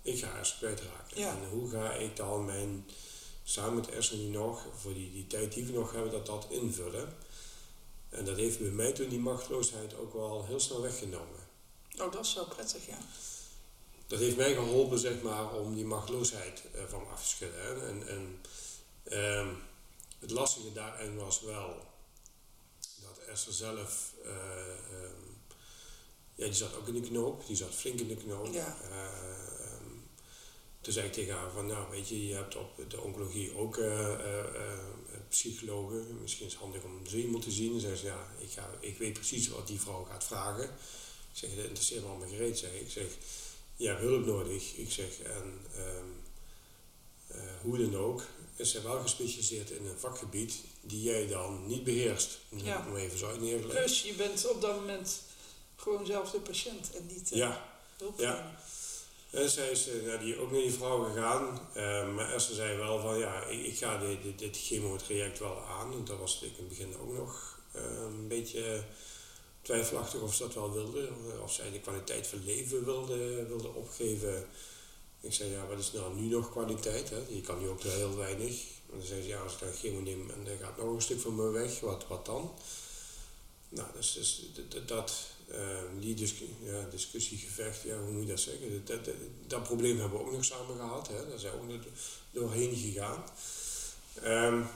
[0.01, 1.19] Ik ga eens kwijtraken.
[1.19, 1.30] Ja.
[1.30, 2.89] En hoe ga ik dan mijn,
[3.43, 6.47] samen met Ersen nu nog, voor die, die tijd die we nog hebben, dat dat
[6.49, 7.15] invullen.
[8.09, 11.39] En dat heeft bij mij toen die machteloosheid ook wel heel snel weggenomen.
[11.99, 12.97] Oh, dat is wel prettig, ja.
[14.07, 17.61] Dat heeft mij geholpen, zeg maar, om die machteloosheid uh, van me af te schudden.
[17.61, 17.88] Hè.
[17.88, 18.41] En, en
[19.03, 19.47] uh,
[20.19, 21.86] het lastige daarin was wel
[23.36, 24.31] Esther zelf, uh,
[25.03, 25.38] um,
[26.36, 28.53] ja, die zat ook in de knoop, die zat flink in de knoop.
[28.53, 28.77] Ja.
[28.91, 30.03] Uh, um,
[30.81, 33.77] toen zei ik tegen haar van, nou weet je, je hebt op de oncologie ook
[33.77, 34.15] uh,
[35.29, 37.71] psychologen, misschien is het handig om zo iemand te zien.
[37.71, 40.63] Dan zei ze, ja, ik, ga, ik weet precies wat die vrouw gaat vragen.
[40.63, 42.89] Ik zeg, dat interesseert me allemaal gereed, zeg ik.
[42.89, 43.07] zeg,
[43.75, 44.75] je hebt hulp nodig.
[44.75, 46.21] Ik zeg, en um,
[47.61, 48.21] hoe dan ook,
[48.56, 52.38] is zij wel gespecialiseerd in een vakgebied die jij dan niet beheerst.
[52.49, 52.86] Ja.
[52.88, 53.70] Om even zo neerleggen.
[53.70, 55.22] Plus je bent op dat moment
[55.76, 57.80] gewoon zelf de patiënt en niet uh, ja.
[58.18, 58.60] Ja.
[59.30, 61.70] En zij is uh, nou, die ook naar die vrouw gegaan.
[61.78, 65.62] Uh, maar Esther zei wel van ja, ik, ik ga dit, dit, dit chemotraject wel
[65.62, 65.91] aan.
[65.93, 68.84] En dat was ik in het begin ook nog een beetje
[69.62, 71.10] twijfelachtig of ze dat wel wilde.
[71.43, 74.47] Of zij de kwaliteit van leven wilde, wilde opgeven.
[75.26, 77.09] Ik zei, ja, wat is nou nu nog kwaliteit?
[77.09, 77.17] Hè?
[77.30, 78.63] Je kan nu ook heel weinig.
[78.91, 81.01] En dan zei ze, ja, als ik dan chemo neem en er gaat nog een
[81.01, 82.53] stuk van me weg, wat, wat dan?
[83.69, 88.39] Nou, dus, dus dat, dat uh, die discussie, ja, discussiegevecht, ja, hoe moet je dat
[88.39, 88.86] zeggen?
[88.86, 88.99] Dat,
[89.47, 91.07] dat, probleem hebben we ook nog samen gehad.
[91.07, 91.30] Hè?
[91.30, 91.82] Daar zijn we ook
[92.32, 93.23] doorheen gegaan.
[94.23, 94.67] Um,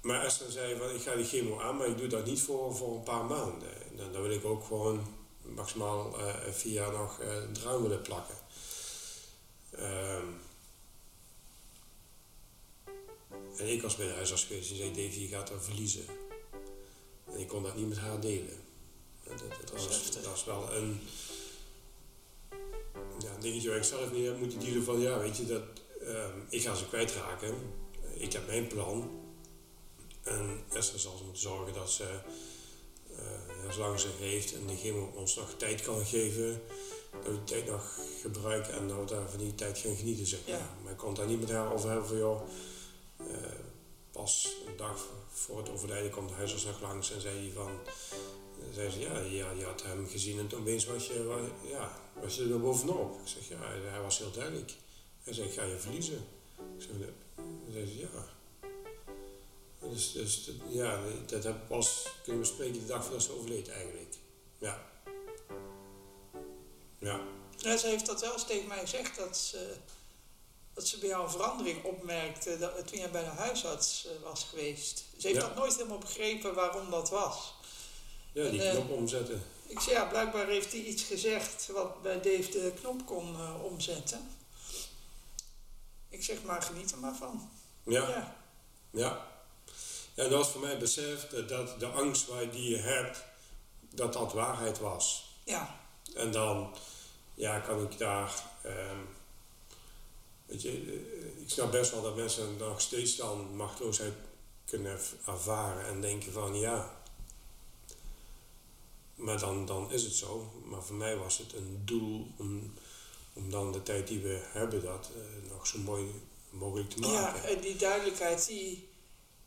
[0.00, 2.76] maar Esther zei van, ik ga die chemo aan, maar ik doe dat niet voor,
[2.76, 3.68] voor een paar maanden.
[3.96, 5.06] Dan, dan wil ik ook gewoon
[5.42, 8.37] maximaal uh, vier jaar nog uh, druim willen plakken.
[9.80, 10.40] Um,
[13.56, 16.04] en ik was bij de huisarts geweest en zei, Davy, je gaat er verliezen.
[17.24, 18.62] En ik kon dat niet met haar delen.
[19.24, 21.00] Dat, dat, dat, was, dat was wel een,
[23.18, 25.62] ja, een dingetje waar ik zelf niet heb moeten dealen van, ja, weet je, dat,
[26.02, 27.54] um, ik ga ze kwijtraken.
[28.14, 29.26] Ik heb mijn plan.
[30.22, 32.20] En Esther zal moeten zorgen dat ze,
[33.10, 36.62] uh, zolang ze heeft en de chemo ons nog tijd kan geven,
[37.24, 40.26] dat we die tijd nog gebruiken en dat we daar van die tijd gaan genieten,
[40.26, 40.58] zeg maar.
[40.58, 40.76] Ja.
[40.82, 42.42] Maar ik kon daar niet met haar over hebben van, joh,
[43.20, 43.26] uh,
[44.10, 47.70] pas een dag voor het overlijden kwam de huisarts nog langs en zei hij van,
[48.74, 52.36] zei ze, ja, ja, je had hem gezien en toen opeens was je, ja, was
[52.36, 53.20] je er bovenop.
[53.20, 54.72] Ik zeg, ja, hij was heel duidelijk.
[55.22, 56.26] Hij zei, ik ga je verliezen.
[56.76, 56.90] Ik zeg,
[57.72, 58.26] zei ze, ja.
[59.90, 64.14] Dus, dus ja, dat heb ik pas kunnen bespreken de dag voordat ze overleed eigenlijk.
[64.58, 64.86] Ja.
[66.98, 67.20] Ja.
[67.56, 69.76] Ja, ze heeft dat wel eens tegen mij gezegd, dat ze,
[70.74, 74.44] dat ze bij jou een verandering opmerkte dat, toen jij bij de huisarts uh, was
[74.44, 75.04] geweest.
[75.18, 75.46] Ze heeft Ja.
[75.46, 77.54] dat nooit helemaal begrepen waarom dat was.
[78.32, 79.42] Ja, die En, eh, knop omzetten.
[79.66, 83.64] Ik zei, ja, blijkbaar heeft hij iets gezegd wat bij Dave de knop kon uh,
[83.64, 84.36] omzetten.
[86.08, 87.50] Ik zeg, maar geniet er maar van.
[87.82, 88.08] Ja.
[88.08, 88.36] ja.
[88.90, 89.26] Ja.
[90.14, 92.76] Ja, en dat was voor mij het besef dat, dat de angst waar die je
[92.76, 93.24] hebt,
[93.90, 95.34] dat dat waarheid was.
[95.44, 95.86] ja.
[96.18, 96.70] En dan
[97.34, 98.44] ja, kan ik daar.
[98.62, 98.98] ehm,
[100.46, 104.14] weet je, eh, ik snap best wel dat mensen nog steeds dan machteloosheid
[104.64, 106.96] kunnen ervaren en denken van ja.
[109.14, 110.52] Maar dan, dan is het zo.
[110.64, 112.72] Maar voor mij was het een doel om,
[113.32, 116.10] om dan de tijd die we hebben dat eh, nog zo mooi
[116.50, 117.44] mogelijk te Ja, maken.
[117.44, 118.88] en die duidelijkheid die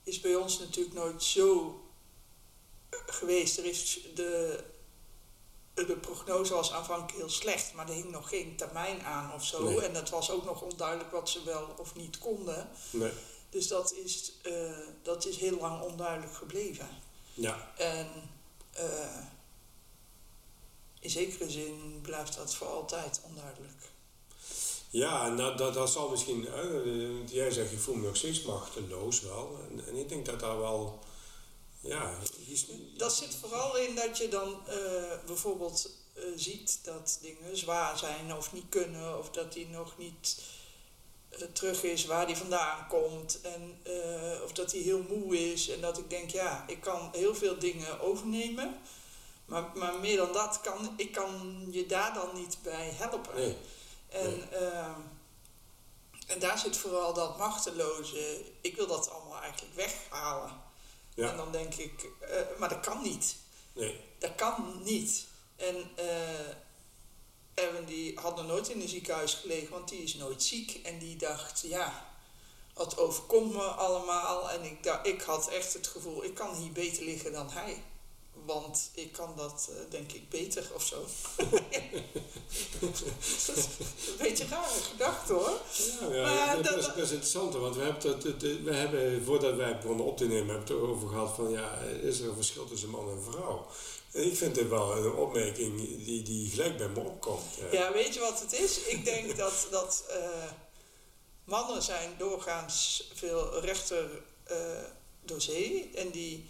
[0.04, 1.76] is bij ons natuurlijk nooit zo
[2.90, 3.58] geweest.
[3.58, 4.64] Er is de,
[5.86, 9.64] de prognose was aanvankelijk heel slecht, maar er hing nog geen termijn aan of zo.
[9.64, 9.82] Nee.
[9.82, 12.70] En het was ook nog onduidelijk wat ze wel of niet konden.
[12.90, 13.12] Nee.
[13.50, 14.54] Dus dat is, eh,
[15.02, 16.88] dat is heel lang onduidelijk gebleven.
[17.34, 18.08] Ja, En
[18.72, 19.18] eh,
[21.00, 23.90] in zekere zin blijft dat voor altijd onduidelijk.
[24.90, 29.22] ja en dat, dat, zal misschien, eh, jij zegt je voelt me nog steeds machteloos
[29.22, 29.60] wel.
[29.70, 31.00] En, en ik denk dat daar wel,
[31.82, 34.78] ja, die- Dat zit vooral in dat je dan eh,
[35.26, 40.42] bijvoorbeeld eh, ziet dat dingen zwaar zijn of niet kunnen, of dat die nog niet
[41.30, 43.80] eh, terug is waar die vandaan komt, en,
[44.44, 45.70] of dat hij heel moe is.
[45.70, 48.80] En dat ik denk, ja, ik kan heel veel dingen overnemen,
[49.46, 53.36] maar, maar meer dan dat kan ik kan je daar dan niet bij helpen.
[53.36, 53.58] nee,
[54.10, 55.00] En, ehm,
[56.28, 58.42] en daar zit vooral dat machteloze.
[58.62, 60.70] Ik wil dat allemaal eigenlijk weghalen.
[61.16, 61.30] Ja.
[61.30, 63.36] En dan denk ik, eh, maar dat kan niet.
[63.74, 65.26] nee, Dat kan niet.
[65.56, 66.56] En eh
[67.54, 70.80] Erwin die had nog nooit in een ziekenhuis gelegen, want die is nooit ziek.
[70.84, 72.14] En die dacht, ja,
[72.74, 74.50] wat overkomt me allemaal.
[74.50, 77.84] En ik, dacht, ik had echt het gevoel, ik kan hier beter liggen dan hij.
[78.54, 81.06] Want ik kan dat, eh, denk ik, beter of zo.
[82.80, 83.48] dat is
[84.10, 85.60] een beetje rare gedachte hoor.
[86.00, 89.24] Ja, ja Maar dat, dat- is, dat is interessant, want we hebben, het- we hebben
[89.26, 92.28] voordat wij begonnen op te nemen, hebben we het over gehad van ja, is er
[92.30, 93.68] een verschil tussen man en vrouw?
[94.12, 97.44] En ik vind dit wel een opmerking die, die gelijk bij me opkomt.
[97.72, 98.80] Ja, weet je wat het is?
[98.84, 100.52] Ik denk dat, dat eh,
[101.44, 104.10] mannen zijn doorgaans veel rechter
[104.44, 104.58] eh,
[105.26, 105.90] door zee.
[105.96, 106.50] En die,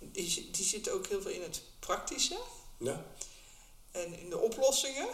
[0.00, 2.38] die, zi- die zitten ook heel veel in het praktische
[2.78, 3.04] Ja?
[3.90, 5.08] en in de oplossingen.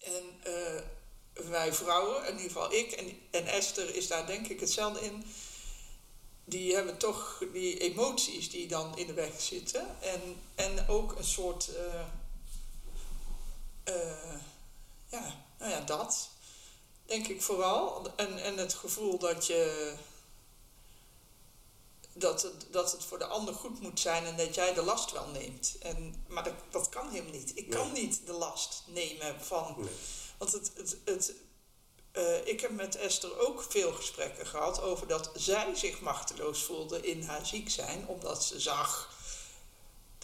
[0.00, 0.82] En eh,
[1.50, 5.24] wij vrouwen, in ieder geval ik en, en Esther is daar denk ik hetzelfde in.
[6.44, 9.96] Die hebben toch die emoties die dan in de weg zitten.
[10.02, 10.20] En,
[10.54, 11.68] en ook een soort.
[11.74, 12.00] eh,
[13.84, 14.34] eh,
[15.10, 16.28] ja, nou ja, dat.
[17.06, 18.06] Denk ik vooral.
[18.16, 19.94] En, en het gevoel dat je.
[22.14, 25.12] Dat het, dat het voor de ander goed moet zijn en dat jij de last
[25.12, 25.76] wel neemt.
[25.80, 27.52] En, maar dat, dat kan helemaal niet.
[27.54, 29.90] Ik kan niet de last nemen van Nee.
[30.38, 31.34] want het, het, het,
[32.12, 37.00] eh, ik heb met Esther ook veel gesprekken gehad over dat zij zich machteloos voelde
[37.00, 39.12] in haar ziek zijn, omdat ze zag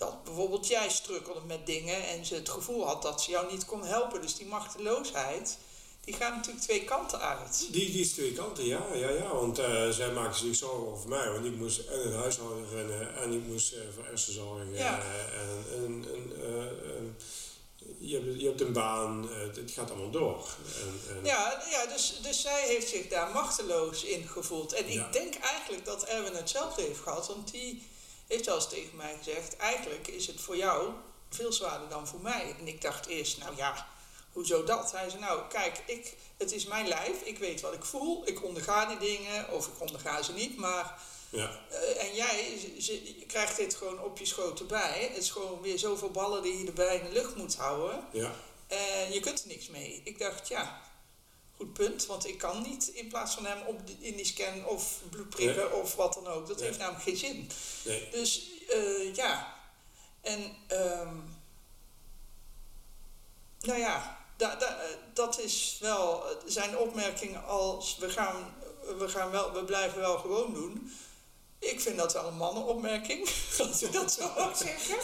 [0.00, 3.64] dat bijvoorbeeld jij strukkelde met dingen en ze het gevoel had dat ze jou niet
[3.64, 4.20] kon helpen.
[4.20, 5.58] Dus die machteloosheid,
[6.10, 7.66] die gaat natuurlijk twee kanten uit.
[7.70, 9.34] Die, die is twee kanten, ja, ja, ja.
[9.34, 11.30] Want eh, zij maakte zich zorgen over mij.
[11.30, 14.72] Want ik moest en het huishouden rennen en ik moest eh, voor Esther zorgen.
[14.72, 14.98] Ja.
[14.98, 16.32] eh, en, en,
[16.96, 17.16] en,
[17.98, 20.48] je, hebt, je hebt een baan, het gaat allemaal door.
[20.80, 24.72] En, en, Ja, ja dus, dus zij heeft zich daar machteloos in gevoeld.
[24.72, 25.06] En Ja.
[25.06, 27.82] ik denk eigenlijk dat Erwin hetzelfde heeft gehad, want die
[28.26, 30.90] heeft wel eens tegen mij gezegd: eigenlijk is het voor jou
[31.28, 32.54] veel zwaarder dan voor mij.
[32.58, 33.86] En ik dacht eerst, nou ja,
[34.32, 34.92] hoezo dat?
[34.92, 38.44] Hij zei: Nou, kijk, ik, het is mijn lijf, ik weet wat ik voel, ik
[38.44, 41.00] onderga die dingen, of ik onderga ze niet, maar.
[41.30, 45.08] ja, eh, en jij ze- je krijgt dit gewoon op je schoot erbij.
[45.08, 48.04] Het is gewoon weer zoveel ballen die je erbij in de lucht moet houden.
[48.12, 48.32] ja,
[48.66, 50.00] En je kunt er niks mee.
[50.04, 50.80] Ik dacht, ja,
[51.56, 52.06] goed punt.
[52.06, 55.80] Want ik kan niet in plaats van hem op in die scan of bloed prikken
[55.80, 56.46] of wat dan ook.
[56.48, 56.66] Dat Nee.
[56.66, 57.50] heeft namelijk geen zin.
[57.84, 59.54] nee, Dus eh, ja.
[60.20, 61.16] En ehm,
[63.60, 68.54] nou ja, da, da, eh, dat is wel eh, zijn opmerking als we gaan,
[68.98, 70.92] we gaan wel, we blijven wel gewoon doen.
[71.58, 73.28] Ik vind dat wel een mannenopmerking,
[73.68, 74.96] als ik dat zo mag zeggen.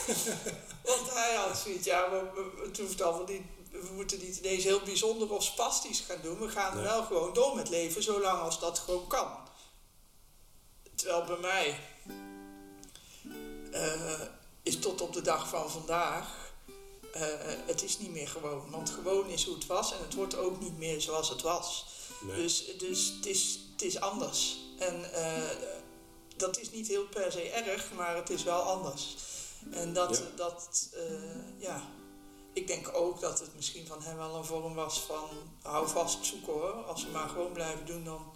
[0.84, 4.64] Want hij had zoiets, ja, we, we, het hoeft allemaal niet, we moeten niet ineens
[4.64, 6.38] heel bijzonder of spastisch gaan doen.
[6.38, 6.84] We gaan Nee.
[6.84, 9.28] wel gewoon door met leven, zolang als dat gewoon kan.
[10.94, 11.80] Terwijl bij mij
[13.72, 14.20] eh,
[14.62, 16.45] is tot op de dag van vandaag,
[17.20, 18.70] eh, het is niet meer gewoon.
[18.70, 21.86] Want gewoon is hoe het was en het wordt ook niet meer zoals het was.
[22.22, 22.36] nee.
[22.36, 24.58] Dus, dus het, is, het is anders.
[24.78, 25.42] En eh,
[26.36, 29.16] dat is niet heel per se erg, maar het is wel anders.
[29.70, 30.24] En dat, Ja.
[30.36, 31.82] dat eh, ja,
[32.52, 35.28] ik denk ook dat het misschien van hem wel een vorm was van
[35.62, 36.72] hou vast zoeken hoor.
[36.72, 38.32] Als we maar gewoon blijven doen, dan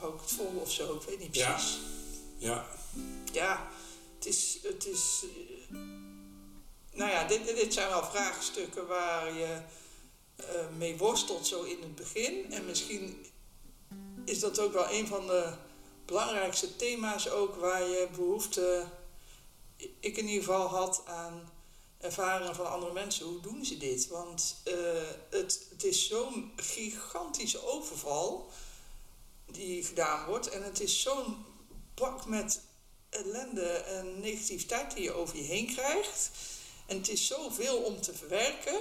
[0.00, 0.94] hou ik het vol of zo.
[0.94, 1.52] Ik weet niet Ja.
[1.52, 1.78] precies.
[2.38, 2.66] ja,
[3.32, 3.68] Ja,
[4.14, 4.58] het is.
[4.62, 5.24] Het is
[6.96, 9.60] nou ja, dit, dit zijn wel vraagstukken waar je
[10.36, 10.44] eh,
[10.76, 12.52] mee worstelt zo in het begin.
[12.52, 13.26] En misschien
[14.24, 15.52] is dat ook wel een van de
[16.04, 18.86] belangrijkste thema's ook waar je behoefte,
[19.76, 21.50] ik in ieder geval had aan
[21.98, 24.08] ervaringen van andere mensen, hoe doen ze dit?
[24.08, 24.74] Want eh,
[25.30, 28.50] het, het is zo'n gigantische overval
[29.46, 30.48] die gedaan wordt.
[30.48, 31.44] En het is zo'n
[31.94, 32.60] bak met
[33.08, 36.30] ellende en negativiteit die je over je heen krijgt.
[36.86, 38.80] En het is zoveel om te verwerken.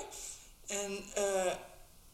[0.67, 1.51] En, eh,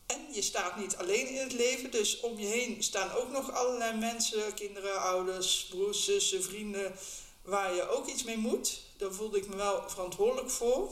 [0.05, 3.51] en je staat niet alleen in het leven, dus om je heen staan ook nog
[3.51, 6.95] allerlei mensen, kinderen, ouders, broers, zussen, vrienden,
[7.41, 8.81] waar je ook iets mee moet.
[8.97, 10.91] Daar voelde ik me wel verantwoordelijk voor.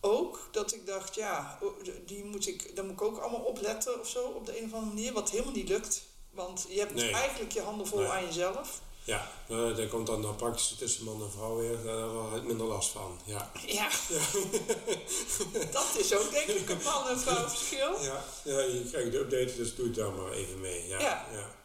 [0.00, 1.58] Ook dat ik dacht, ja,
[2.06, 4.72] die moet ik, daar moet ik ook allemaal opletten of zo op de een of
[4.72, 6.02] andere manier, wat helemaal niet lukt.
[6.30, 8.80] Want je hebt eigenlijk je handen vol aan jezelf.
[9.04, 12.40] Ja, uh, daar komt dan de praktische tussen man en vrouw weer, daar hebben we
[12.40, 13.20] minder last van.
[13.24, 13.88] Ja, ja.
[15.72, 18.02] dat is ook denk ik een man en vrouw verschil.
[18.02, 20.88] Ja, ja je krijgt de update, dus doe het dan maar even mee.
[20.88, 21.26] Ja, ja.
[21.32, 21.58] ja.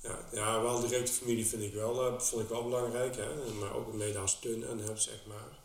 [0.00, 3.52] Ja, ja, wel directe familie vind ik wel, uh, vond ik wel belangrijk, hè?
[3.52, 5.58] maar ook mede als steun en heb, zeg maar.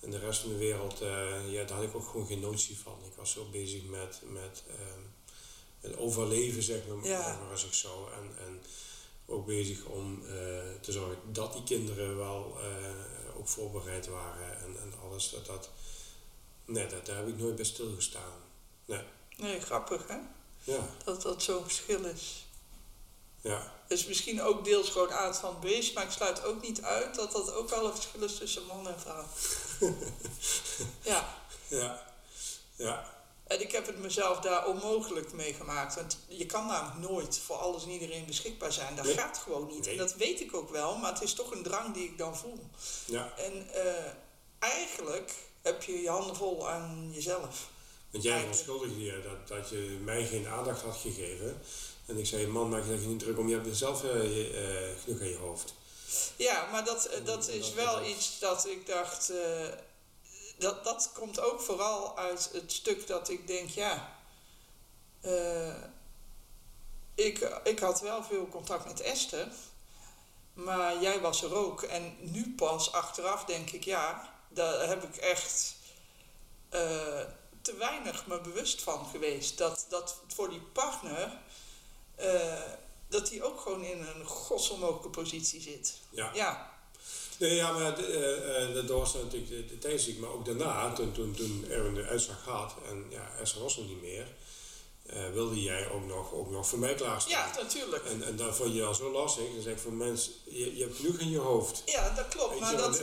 [0.00, 2.78] En de rest van de wereld, uh, ja, daar had ik ook gewoon geen notie
[2.78, 2.98] van.
[3.06, 4.62] Ik was zo bezig met, met
[5.80, 7.38] het overleven, zeg maar, ja.
[7.42, 8.08] maar als ik zo.
[8.16, 8.62] En, en
[9.30, 10.30] ook bezig om uh,
[10.80, 15.30] te zorgen dat die kinderen wel uh, ook voorbereid waren en, en alles.
[15.30, 15.70] Dat, dat,
[16.64, 18.38] nee, dat, daar heb ik nooit bij stilgestaan.
[18.84, 19.02] Nee.
[19.36, 20.18] Nee, grappig hè?
[20.64, 20.88] Ja.
[21.04, 22.44] Dat dat zo'n verschil is.
[23.40, 23.72] Ja.
[23.88, 27.32] Dus misschien ook deels gewoon aard van beest, maar ik sluit ook niet uit dat
[27.32, 29.24] dat ook wel een verschil is tussen man en vrouw.
[31.12, 31.36] ja.
[31.68, 32.06] Ja.
[32.76, 33.19] Ja.
[33.50, 35.94] En ik heb het mezelf daar onmogelijk mee gemaakt.
[35.94, 38.96] Want je kan namelijk nooit voor alles en iedereen beschikbaar zijn.
[38.96, 39.86] Dat gaat gewoon niet.
[39.86, 42.36] En dat weet ik ook wel, maar het is toch een drang die ik dan
[42.36, 42.58] voel.
[43.04, 43.32] Ja.
[43.36, 43.82] En uh,
[44.58, 47.68] eigenlijk heb je je handen vol aan jezelf.
[48.10, 51.62] Want jij verontschuldigde je dat, dat je mij geen aandacht had gegeven.
[52.06, 54.10] En ik zei, man, maak je je niet druk om, je hebt zelf uh,
[55.04, 55.74] genoeg aan je hoofd.
[56.36, 59.32] Ja, maar dat, dat is wel iets dat ik dacht
[60.60, 64.18] dat, dat komt ook vooral uit het stuk dat ik denk, ja,
[65.22, 65.74] uh,
[67.14, 69.48] ik, ik had wel veel contact met Esther,
[70.52, 71.82] maar jij was er ook.
[71.82, 75.74] En nu pas achteraf denk ik, ja, daar heb ik echt
[76.70, 77.20] uh,
[77.62, 79.58] te weinig me bewust van geweest.
[79.58, 81.38] Dat, dat voor die partner,
[82.20, 82.60] uh,
[83.08, 85.98] dat die ook gewoon in een godsonmogelijke positie zit.
[86.10, 86.30] Ja.
[86.34, 86.79] ja.
[87.40, 91.34] Nee, ja, maar uh, dat was natuurlijk de, de tijdensziek, maar ook daarna, toen, toen,
[91.34, 94.26] toen Erwin de uitslag had en ja, Esther was nog niet meer,
[95.06, 97.32] uh, wilde jij ook nog, ook nog voor mij klaarstaan.
[97.32, 98.04] Ja, natuurlijk.
[98.04, 99.44] En, en dat vond je al zo lastig.
[99.54, 101.82] Dan zeg ik van mensen, je, je hebt genoeg in je hoofd.
[101.86, 102.60] Ja, dat klopt.
[102.60, 103.02] maar dat...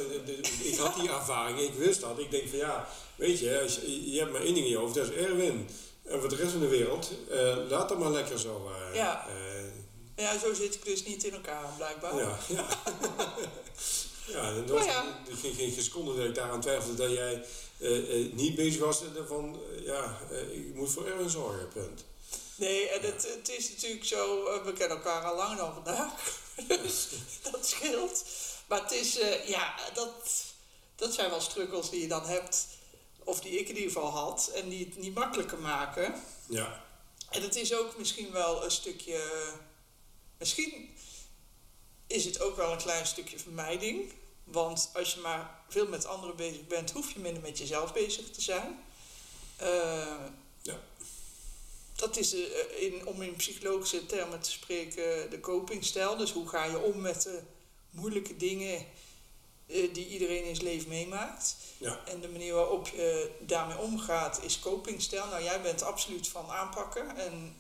[0.64, 2.20] ik had die ervaring, ik wist dat.
[2.20, 4.78] Ik denk van ja, weet je, als je, je hebt maar één ding in je
[4.78, 5.70] hoofd, dat is Erwin.
[6.04, 8.72] En voor de rest van de wereld, uh, laat dat maar lekker zo.
[8.94, 9.28] ja.
[10.16, 12.16] ja, zo zit ik dus niet in elkaar, blijkbaar.
[12.16, 12.68] Ja, ja.
[14.28, 15.06] Ja, en dat ja.
[15.42, 17.46] geen, geen seconde dat ik daaraan twijfelde dat jij
[17.78, 20.20] uh, uh, niet bezig was van, uh, ja,
[20.52, 22.06] ik moet voor Erwin zorgen, punt.
[22.56, 27.08] Nee, en het, het is natuurlijk zo, we kennen elkaar al lang dan vandaag, dus
[27.52, 28.26] dat scheelt.
[28.68, 30.44] Maar het is, ja, dat,
[30.96, 32.68] dat zijn wel struggles die je dan hebt,
[33.24, 36.24] of die ik in ieder geval had, en die het niet makkelijker maken.
[36.50, 36.86] Ja.
[37.30, 39.22] En het is ook misschien wel een stukje,
[40.38, 40.96] misschien
[42.08, 44.14] is het ook wel een klein stukje vermijding.
[44.44, 48.30] Want als je maar veel met anderen bezig bent, hoef je minder met jezelf bezig
[48.30, 48.80] te zijn.
[49.62, 50.16] Uh,
[50.62, 50.80] ja.
[51.96, 52.42] Dat is, uh,
[52.80, 56.18] in, om in psychologische termen te spreken, de copingstijl.
[56.18, 57.42] Dus hoe ga je om met de
[57.90, 58.86] moeilijke dingen
[59.68, 61.56] uh, die iedereen in zijn leven meemaakt.
[61.78, 62.00] Ja.
[62.06, 65.28] En de manier waarop je daarmee omgaat is copingstijl.
[65.28, 67.18] Nou, jij bent absoluut van aanpakken.
[67.18, 67.56] En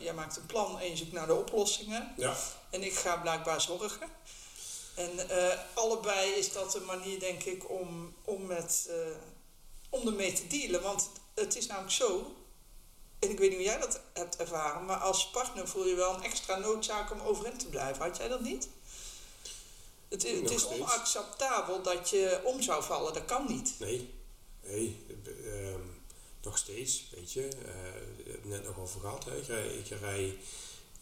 [0.00, 2.14] jij maakt een plan en je zoekt naar de oplossingen.
[2.16, 2.36] Ja.
[2.74, 4.08] En ik ga blijkbaar zorgen.
[4.94, 9.16] En uh, allebei is dat een manier, denk ik, om, om, met, uh,
[9.88, 10.82] om ermee te dealen.
[10.82, 12.34] Want het is namelijk zo,
[13.18, 16.14] en ik weet niet hoe jij dat hebt ervaren, maar als partner voel je wel
[16.14, 18.02] een extra noodzaak om overeind te blijven.
[18.02, 18.68] Had jij dat niet?
[20.08, 23.74] Het, het is onacceptabel dat je om zou vallen, dat kan niet.
[23.78, 24.14] Nee,
[24.60, 25.06] nee.
[25.44, 25.74] Uh,
[26.42, 27.48] nog steeds, weet je.
[27.66, 29.24] Uh, net nog over gehad.
[29.24, 29.36] Hè.
[29.36, 30.38] Ik, ik, rij,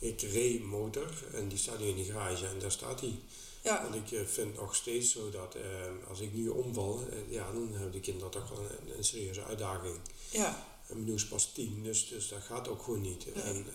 [0.02, 3.14] ik reed motor en die staat nu in de garage en daar staat hij.
[3.62, 3.82] Ja.
[3.82, 7.52] Want ik eh, vind nog steeds zo dat uh, als ik nu omval, uh, ja,
[7.52, 9.96] dan hebben de kinderen toch wel een, een serieuze uitdaging.
[10.30, 10.66] Ja.
[10.88, 13.34] En nu is pas tien, dus, dus dat gaat ook gewoon niet.
[13.34, 13.44] Nee.
[13.44, 13.66] En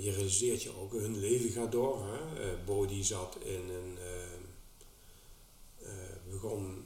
[0.00, 2.06] je realiseert je ook, hun leven gaat door.
[2.06, 2.56] Hè?
[2.64, 3.98] Bodie zat in een.
[6.30, 6.84] begon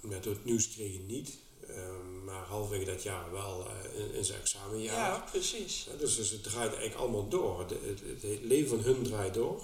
[0.00, 1.38] met het nieuws kreeg je niet.
[1.68, 4.96] Um, maar halverwege dat jaar wel uh, in, in, zijn examenjaar.
[4.96, 5.86] Ja, precies.
[5.98, 7.66] Dus, dus het draait eigenlijk allemaal door.
[7.66, 9.62] De, het, het, leven van hun draait door.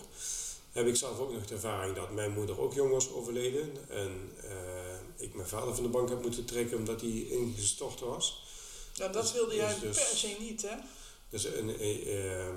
[0.72, 3.88] heb ik zelf ook nog de ervaring dat mijn moeder ook jong was overleden.
[3.88, 8.42] En uh, ik mijn vader van de bank heb moeten trekken omdat hij ingestort was.
[8.92, 10.76] Ja, dat dus, wilde jij dus, per se niet, hè?
[11.28, 12.54] Dus een, uh,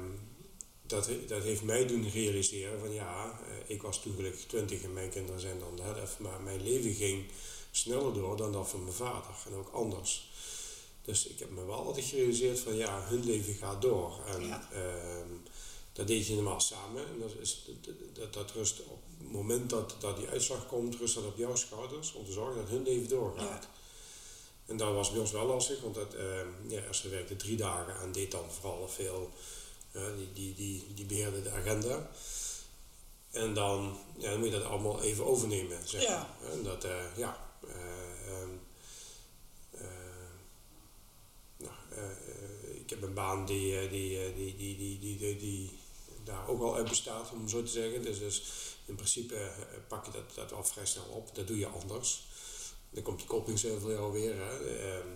[0.82, 4.94] dat, dat heeft mij doen realiseren van ja, uh, ik was toen gelukkig twintig en
[4.94, 6.20] mijn kinderen zijn dan helft.
[6.20, 7.26] Maar mijn leven ging
[7.78, 10.30] sneller door dan dat van mijn vader en ook anders.
[11.02, 14.26] Dus ik heb me wel altijd gerealiseerd van ja, hun leven gaat door.
[14.26, 14.70] En ja.
[14.72, 15.30] Ehm,
[15.94, 17.08] dat deed je normaal samen.
[17.08, 17.70] En dat, is,
[18.14, 21.56] dat, dat, rust op het moment dat, dat die uitslag komt, rust dat op jouw
[21.56, 23.64] schouders om te zorgen dat hun leven doorgaat.
[23.64, 23.70] Ja.
[24.66, 26.22] En dat was bij ons wel lastig, want dat, uh,
[26.68, 29.32] ja, ze werkte drie dagen en deed dan vooral veel,
[29.92, 32.10] uh, die, die, die, die beheerde de agenda.
[33.32, 35.88] En dan, ja, dan moet je dat allemaal even overnemen.
[35.88, 36.38] Zeg ja.
[36.52, 38.50] En dat, uh, ja, ehm,
[41.58, 41.74] nou,
[42.74, 45.80] ik heb een baan die, die, die, die, die, die, die, die
[46.28, 48.02] daar ook al uit bestaat, om zo te zeggen.
[48.02, 48.44] Dus, dus
[48.86, 49.52] in principe eh,
[49.88, 51.36] pak je dat, dat al vrij snel op.
[51.36, 52.26] Dat doe je anders.
[52.90, 53.28] Dan komt die
[54.12, 54.36] weer.
[54.36, 54.78] Hè.
[54.78, 55.08] Ehm,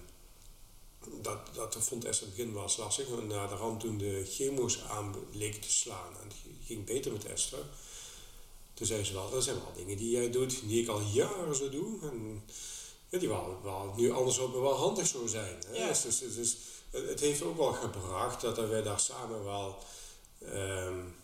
[1.21, 3.07] dat, dat vond Esther in het begin wel lastig.
[3.27, 6.35] Na de rand toen de chemo's aan leken te slaan en het
[6.65, 7.65] ging beter met Esther.
[8.73, 11.55] Toen zei ze wel, dat zijn wel dingen die jij doet, die ik al jaren
[11.55, 12.01] zo doe.
[12.01, 12.43] En
[13.09, 15.57] ja, die wel, wel nu anders ook wel handig zou zijn.
[15.67, 15.77] Hè.
[15.77, 15.87] Ja.
[15.87, 16.57] Dus, dus, dus,
[16.89, 19.77] het heeft ook wel gebracht dat wij daar samen wel
[20.43, 21.15] um,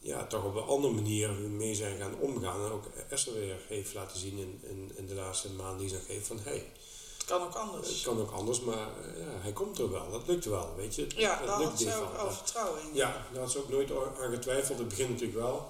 [0.00, 2.64] ja, toch op een andere manier mee zijn gaan omgaan.
[2.64, 6.00] En ook Esther weer heeft laten zien in, in, in de laatste maanden die ze
[6.06, 6.72] geeft van hey,
[7.16, 7.88] het kan ook anders.
[7.88, 10.10] Het kan ook anders, maar ja, hij komt er wel.
[10.10, 11.06] Dat lukt wel, weet je.
[11.16, 12.94] Ja, dat daar lukt had ze ook al vertrouwen in.
[12.94, 14.78] Ja, daar had ze ook nooit aan getwijfeld.
[14.78, 15.68] Het begint natuurlijk wel.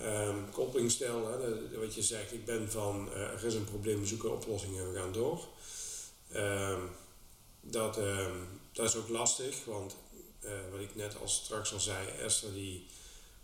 [0.00, 4.06] Um, koppelingstijl, hè, wat je zegt, ik ben van uh, er is een probleem, we
[4.06, 5.44] zoeken oplossingen en we gaan door.
[6.34, 6.90] Um,
[7.60, 9.96] dat, um, dat is ook lastig, want
[10.44, 12.86] uh, wat ik net al straks al zei, Esther die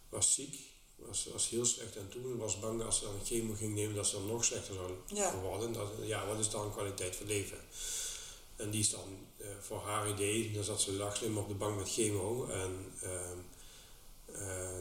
[0.08, 0.58] was ziek,
[0.96, 3.74] was, was heel slecht aan toe en was bang als ze dan een chemo ging
[3.74, 5.40] nemen dat ze dan nog slechter zou ja.
[5.40, 5.72] worden.
[5.72, 7.58] Dat, ja, wat is dan kwaliteit van leven?
[8.56, 11.78] En die is dan uh, voor haar idee, dan zat ze lachlim op de bank
[11.78, 12.92] met chemo en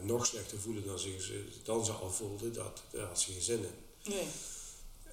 [0.02, 3.58] nog slechter voelen dan ze, dan ze al voelde, dat, daar had ze geen zin
[3.58, 4.12] in.
[4.12, 4.26] Nee.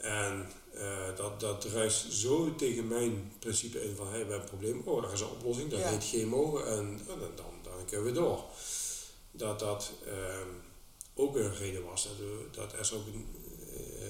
[0.02, 4.58] En uh, dat, dat ruist zo tegen mijn principe in van hey, we hebben een
[4.58, 8.12] probleem, oh, er is een oplossing, dat heet chemo en, dan, dan, dan kunnen we
[8.12, 8.44] door.
[9.32, 10.36] Dat dat uh,
[11.14, 13.28] ook een reden was, dat, dat er ook een,
[14.00, 14.06] uh,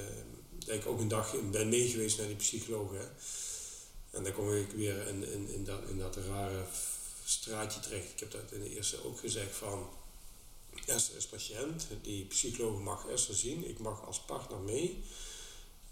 [0.65, 2.91] dat ik ook een dag ben mee geweest naar die psycholoog.
[2.91, 3.07] Hè.
[4.17, 6.63] En dan kom ik weer in, in, in, dat, in dat rare
[7.25, 8.11] straatje terecht.
[8.11, 9.89] Ik heb dat in de eerste ook gezegd van,
[10.91, 15.03] Esther is patiënt, die psycholoog mag Esther zien, ik mag als partner mee.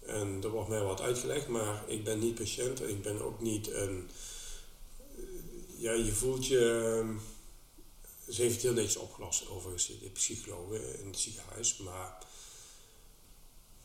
[0.00, 3.40] En er wordt mij wat uitgelegd, maar ik ben niet patiënt en ik ben ook
[3.40, 4.10] niet een.
[5.76, 7.16] Ja, je voelt je.
[8.28, 11.76] Ze heeft heel netjes opgelost, overigens, de psychologen in het ziekenhuis.
[11.76, 12.26] Maar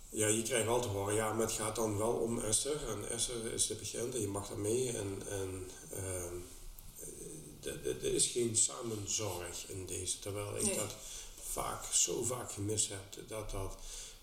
[0.10, 2.88] ja, je krijgt altijd te horen, ja, maar het gaat dan wel om Esther.
[2.88, 4.98] En Esther is de patiënt en je mag daar mee.
[4.98, 6.32] En, en uh,
[7.66, 10.20] er is geen samenzorg in deze.
[10.20, 10.96] Terwijl ik dat
[11.42, 13.28] vaak, zo vaak gemist heb.
[13.28, 13.78] Dat dat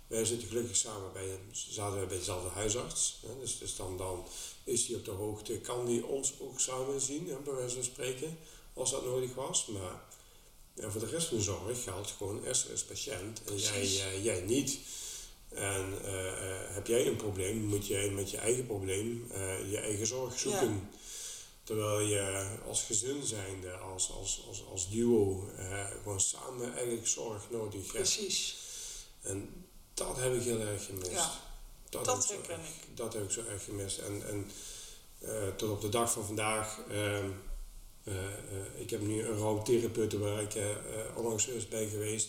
[0.07, 3.18] wij zitten gelukkig samen bij, zaten wij bij dezelfde huisarts.
[3.26, 4.24] Hè, dus, dus dan, dan
[4.64, 7.84] is hij op de hoogte, kan hij ons ook samen zien, hè, bij wijze van
[7.84, 8.38] spreken,
[8.74, 9.66] als dat nodig was.
[9.66, 10.03] Maar
[10.74, 14.40] ja, voor de rest van de zorg geldt gewoon, Esther is patiënt en jij, jij
[14.40, 14.78] niet.
[15.49, 19.26] En uh, uh, heb jij een probleem, moet jij met je eigen probleem
[19.70, 20.90] je eigen zorg zoeken.
[21.65, 25.49] Terwijl je als gezin zijnde, als, als, als, als duo,
[26.03, 27.93] gewoon samen eigenlijk zorg nodig hebt.
[27.93, 28.57] Precies.
[29.23, 31.11] En dat heb ik heel erg gemist.
[31.11, 31.41] Ja,
[31.89, 32.97] dat, dat herken ik.
[32.97, 33.99] Dat heb ik zo erg gemist.
[33.99, 34.51] En, en
[35.21, 37.25] uh, tot op de dag van vandaag, uh,
[38.05, 38.15] uh,
[38.77, 40.77] ik heb nu een rouwtherapeut waar ik
[41.17, 42.29] onlangs eens bij geweest.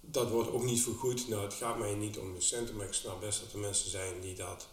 [0.00, 1.28] Dat wordt ook niet vergoed.
[1.28, 3.90] Nou, het gaat mij niet om de centen, maar ik snap best dat er mensen
[3.90, 4.66] zijn die dat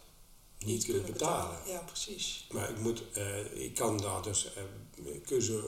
[0.58, 1.58] niet, kunnen, betalen.
[1.66, 2.46] Ja, precies.
[2.50, 3.02] Maar ik, moet,
[3.52, 4.48] ik kan daar dus
[5.26, 5.62] keuze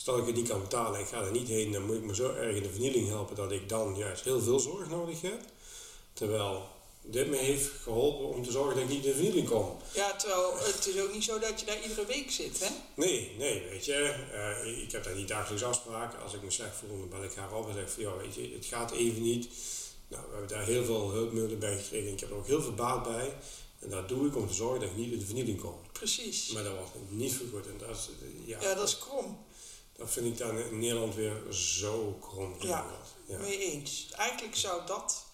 [0.00, 2.14] Stel ik het niet kan betalen, ik ga er niet heen, dan moet ik me
[2.14, 5.40] zo erg in de vernieling helpen dat ik dan juist heel veel zorg nodig heb.
[6.12, 6.68] Terwijl
[7.02, 9.76] dit me heeft geholpen om te zorgen dat ik niet in de vernieling kom.
[9.94, 12.66] Ja, terwijl het is ook niet zo dat je daar iedere week zit, hè?
[12.94, 14.14] Nee, nee, weet je.
[14.64, 16.22] Uh, ik heb daar niet dagelijks afspraken.
[16.22, 18.34] Als ik me slecht voel, dan bel ik haar op en zeg van, ja, weet
[18.34, 19.48] je, het gaat even niet.
[20.08, 22.12] Nou, we hebben daar heel veel hulpmiddelen bij gekregen.
[22.12, 23.34] Ik heb er ook heel veel baat bij.
[23.80, 25.80] En dat doe ik om te zorgen dat ik niet in de vernieling kom.
[25.92, 26.50] Precies.
[26.52, 27.66] Maar dat wordt niet vergoed.
[27.66, 28.08] En dat is,
[28.44, 29.44] ja, ja, dat is krom.
[29.96, 32.54] Dat vind ik dan in Nederland weer zo krom.
[32.58, 32.86] Ja,
[33.26, 34.08] ja, mee eens.
[34.12, 35.24] Eigenlijk zou dat...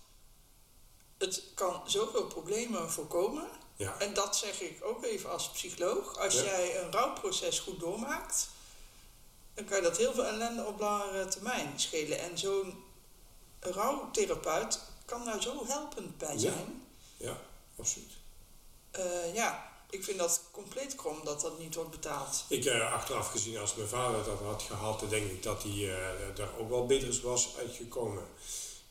[1.18, 3.48] Het kan zoveel problemen voorkomen.
[3.76, 3.98] Ja.
[4.00, 6.18] En dat zeg ik ook even als psycholoog.
[6.18, 8.48] Als jij een rouwproces goed doormaakt...
[9.54, 12.18] dan kan je dat heel veel ellende op langere termijn schelen.
[12.20, 12.74] En zo'n
[13.60, 16.38] rouwtherapeut kan daar zo helpend bij Ja.
[16.38, 16.82] zijn.
[17.16, 17.40] Ja,
[17.78, 18.12] absoluut.
[18.96, 22.44] Eh, ja, ik vind dat compleet krom dat dat niet wordt betaald.
[22.48, 26.34] Ik, eh, achteraf gezien, als mijn vader dat had gehad, denk ik dat hij eh,
[26.34, 28.24] daar ook wel beter was uitgekomen.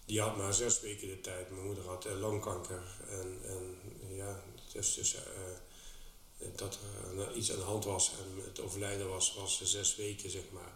[0.06, 1.49] Die had maar zes weken de tijd.
[1.49, 2.84] Mijn moeder had longkanker.
[3.10, 4.41] En, en ja,
[4.74, 5.16] dus, dus
[6.56, 6.80] dat
[7.18, 10.74] er iets aan de hand was en het overlijden was, was zes weken, zeg maar.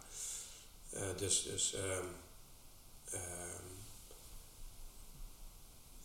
[1.16, 2.06] Dus, dus ehm,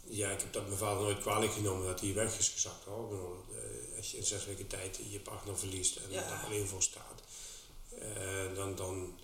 [0.08, 2.84] ja, ik heb dat mijn vader nooit kwalijk genomen dat hij weg is gezakt.
[2.86, 3.08] Hoor.
[3.10, 6.32] Bedoel, eh, als je in zes weken tijd je partner verliest en Ja.
[6.32, 7.22] er alleen voor staat,
[8.00, 9.20] eh, dan, dan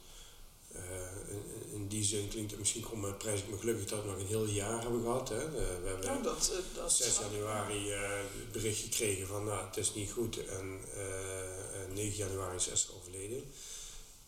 [0.71, 0.81] eh,
[1.29, 4.19] in, in die zin klinkt het misschien kom, prijs ik me gelukkig dat we nog
[4.19, 5.29] een heel jaar hebben gehad.
[5.29, 5.51] Hè.
[5.51, 10.11] We hebben Nou, dat, dat 6 januari het bericht gekregen van nou, het is niet
[10.11, 13.51] goed en eh, eh, 9 januari is Esther overleden.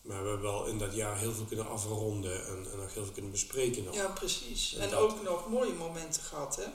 [0.04, 3.04] Maar we hebben wel in dat jaar heel veel kunnen afronden en, en nog heel
[3.04, 3.84] veel kunnen bespreken.
[3.84, 3.96] Nog.
[3.96, 4.74] Ja, precies.
[4.74, 6.66] En En dat- ook nog mooie momenten gehad, hè?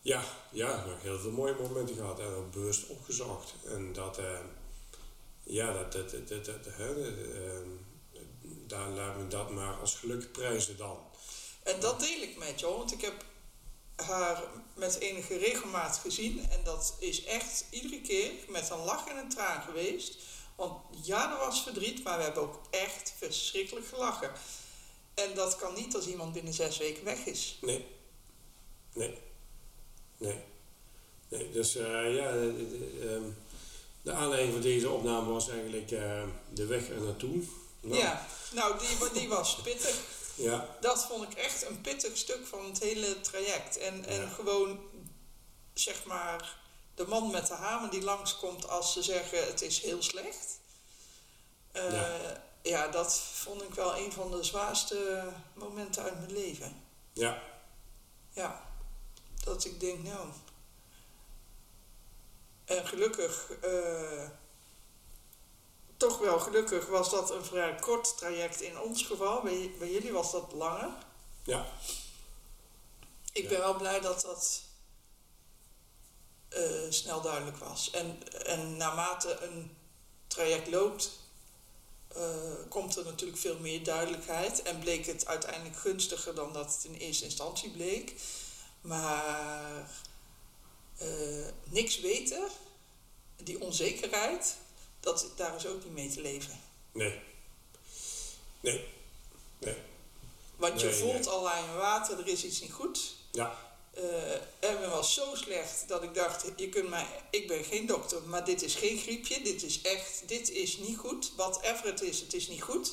[0.00, 3.54] Ja, ja, nog heel veel mooie momenten gehad en ook bewust opgezocht.
[3.66, 4.38] En dat, eh,
[5.42, 7.12] ja, dat, dat, dat, dat, dat, hè,
[7.54, 7.60] eh,
[8.66, 10.98] daar laten we dat maar als geluk prijzen dan.
[11.62, 13.24] En dat deel ik met jou, want ik heb
[13.96, 14.42] haar
[14.74, 16.48] met enige regelmaat gezien.
[16.50, 20.18] En dat is echt iedere keer met een lach en een traan geweest.
[20.60, 24.32] Want ja, er was verdriet, maar we hebben ook echt verschrikkelijk gelachen.
[25.14, 27.58] En dat kan niet als iemand binnen zes weken weg is.
[27.60, 27.86] Nee.
[28.92, 29.18] Nee.
[30.16, 30.38] Nee.
[31.28, 33.22] Nee, dus eh, ja, de, de, ehm,
[34.02, 37.42] de aanleiding van deze opname was eigenlijk eh, de weg er naartoe.
[37.80, 39.96] Nou, Ja, nou, die, die was pittig.
[40.34, 43.78] Ja, Dat vond ik echt een pittig stuk van het hele traject.
[43.78, 44.28] En, en Ja.
[44.28, 44.80] gewoon,
[45.74, 46.59] zeg maar,
[47.00, 50.58] de man met de hamer die langskomt als ze zeggen het is heel slecht.
[51.72, 52.42] Eh, Ja.
[52.62, 52.88] ja.
[52.88, 56.82] dat vond ik wel een van de zwaarste momenten uit mijn leven.
[57.12, 57.42] ja,
[58.32, 58.62] Ja,
[59.44, 60.28] dat ik denk, nou.
[62.64, 64.28] En gelukkig, eh,
[65.96, 69.42] toch wel gelukkig, was dat een vrij kort traject in ons geval.
[69.42, 70.90] Bij, bij jullie was dat langer.
[71.44, 71.66] ja,
[73.32, 73.48] Ik Ja.
[73.48, 74.62] ben wel blij dat dat
[76.50, 77.90] eh, snel duidelijk was.
[77.90, 79.76] En, en naarmate een
[80.26, 81.10] traject loopt,
[82.08, 82.22] eh,
[82.68, 84.62] komt er natuurlijk veel meer duidelijkheid.
[84.62, 88.14] En bleek het uiteindelijk gunstiger dan dat het in eerste instantie bleek.
[88.80, 89.90] Maar
[90.98, 92.42] eh, niks weten,
[93.36, 94.56] die onzekerheid,
[95.00, 96.60] dat, daar is ook niet mee te leven.
[96.92, 97.20] nee.
[98.62, 98.88] Nee,
[99.58, 99.76] nee,
[100.56, 101.28] Want je Nee, voelt nee.
[101.28, 103.14] al aan je water, er is iets niet goed.
[103.30, 103.69] ja,
[104.00, 108.22] Eh Erwin was zo slecht dat ik dacht, je kunt mij, ik ben geen dokter,
[108.22, 111.32] maar dit is geen griepje, dit is echt, dit is niet goed.
[111.36, 112.92] Whatever het is, het is niet goed.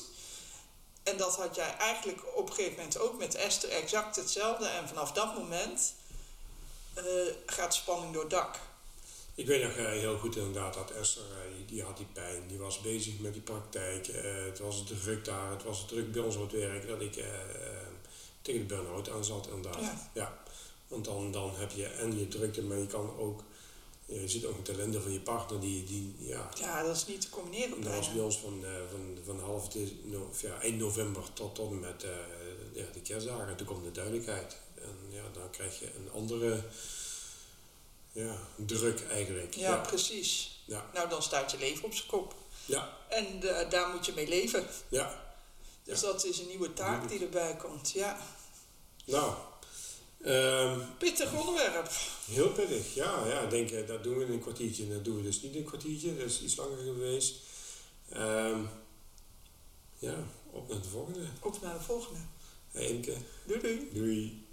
[1.02, 4.66] En dat had jij eigenlijk op een gegeven moment ook met Esther exact hetzelfde.
[4.66, 5.94] En vanaf dat moment
[6.94, 7.04] eh,
[7.46, 8.56] gaat spanning door het dak.
[9.34, 11.24] Ik weet nog eh, heel goed inderdaad dat Esther,
[11.66, 14.06] die, had die pijn, die was bezig met die praktijk.
[14.46, 17.24] het was druk daar, het was druk bij ons op het werk, dat ik
[18.42, 19.80] tegen de burn-out aan zat inderdaad.
[19.80, 20.10] Ja.
[20.12, 20.38] Ja.
[20.88, 23.42] Want dan, dan heb je en je drukte, maar je kan ook,
[24.06, 27.20] je ziet ook een talenten van je partner die, die ja, Ja, dat is niet
[27.20, 28.24] te combineren En dat was bij bijna.
[28.24, 32.04] ons van, eh, van, van half de, no, ja, eind november tot, tot en met
[32.04, 32.10] eh,
[32.72, 33.56] ja, de kerstdagen.
[33.56, 34.56] Toen komt de duidelijkheid.
[34.74, 36.62] En ja, dan krijg je een andere
[38.12, 39.54] ja, druk eigenlijk.
[39.54, 39.76] Ja, ja.
[39.76, 40.60] precies.
[40.64, 40.90] Ja.
[40.94, 42.34] Nou, dan staat je leven op zijn kop.
[42.64, 44.66] Ja, En eh, daar moet je mee leven.
[44.88, 45.26] ja.
[45.84, 46.06] Dus Ja.
[46.06, 47.90] dat is een nieuwe taak die erbij komt.
[47.90, 48.18] Ja,
[49.04, 49.34] Nou,
[50.22, 51.90] ehm, pittig onderwerp.
[52.30, 52.94] heel pittig.
[52.94, 54.82] Ja, ja, ik denk eh, dat doen we in een kwartiertje.
[54.82, 56.16] En dat doen we dus niet in een kwartiertje.
[56.16, 57.36] Dat is iets langer geweest.
[58.08, 58.60] Ehm,
[59.98, 61.20] ja, op naar de volgende.
[61.42, 62.20] Op naar de volgende.
[62.70, 63.16] Hey, Imke,
[63.46, 63.88] Doei doei.
[63.92, 64.46] doei.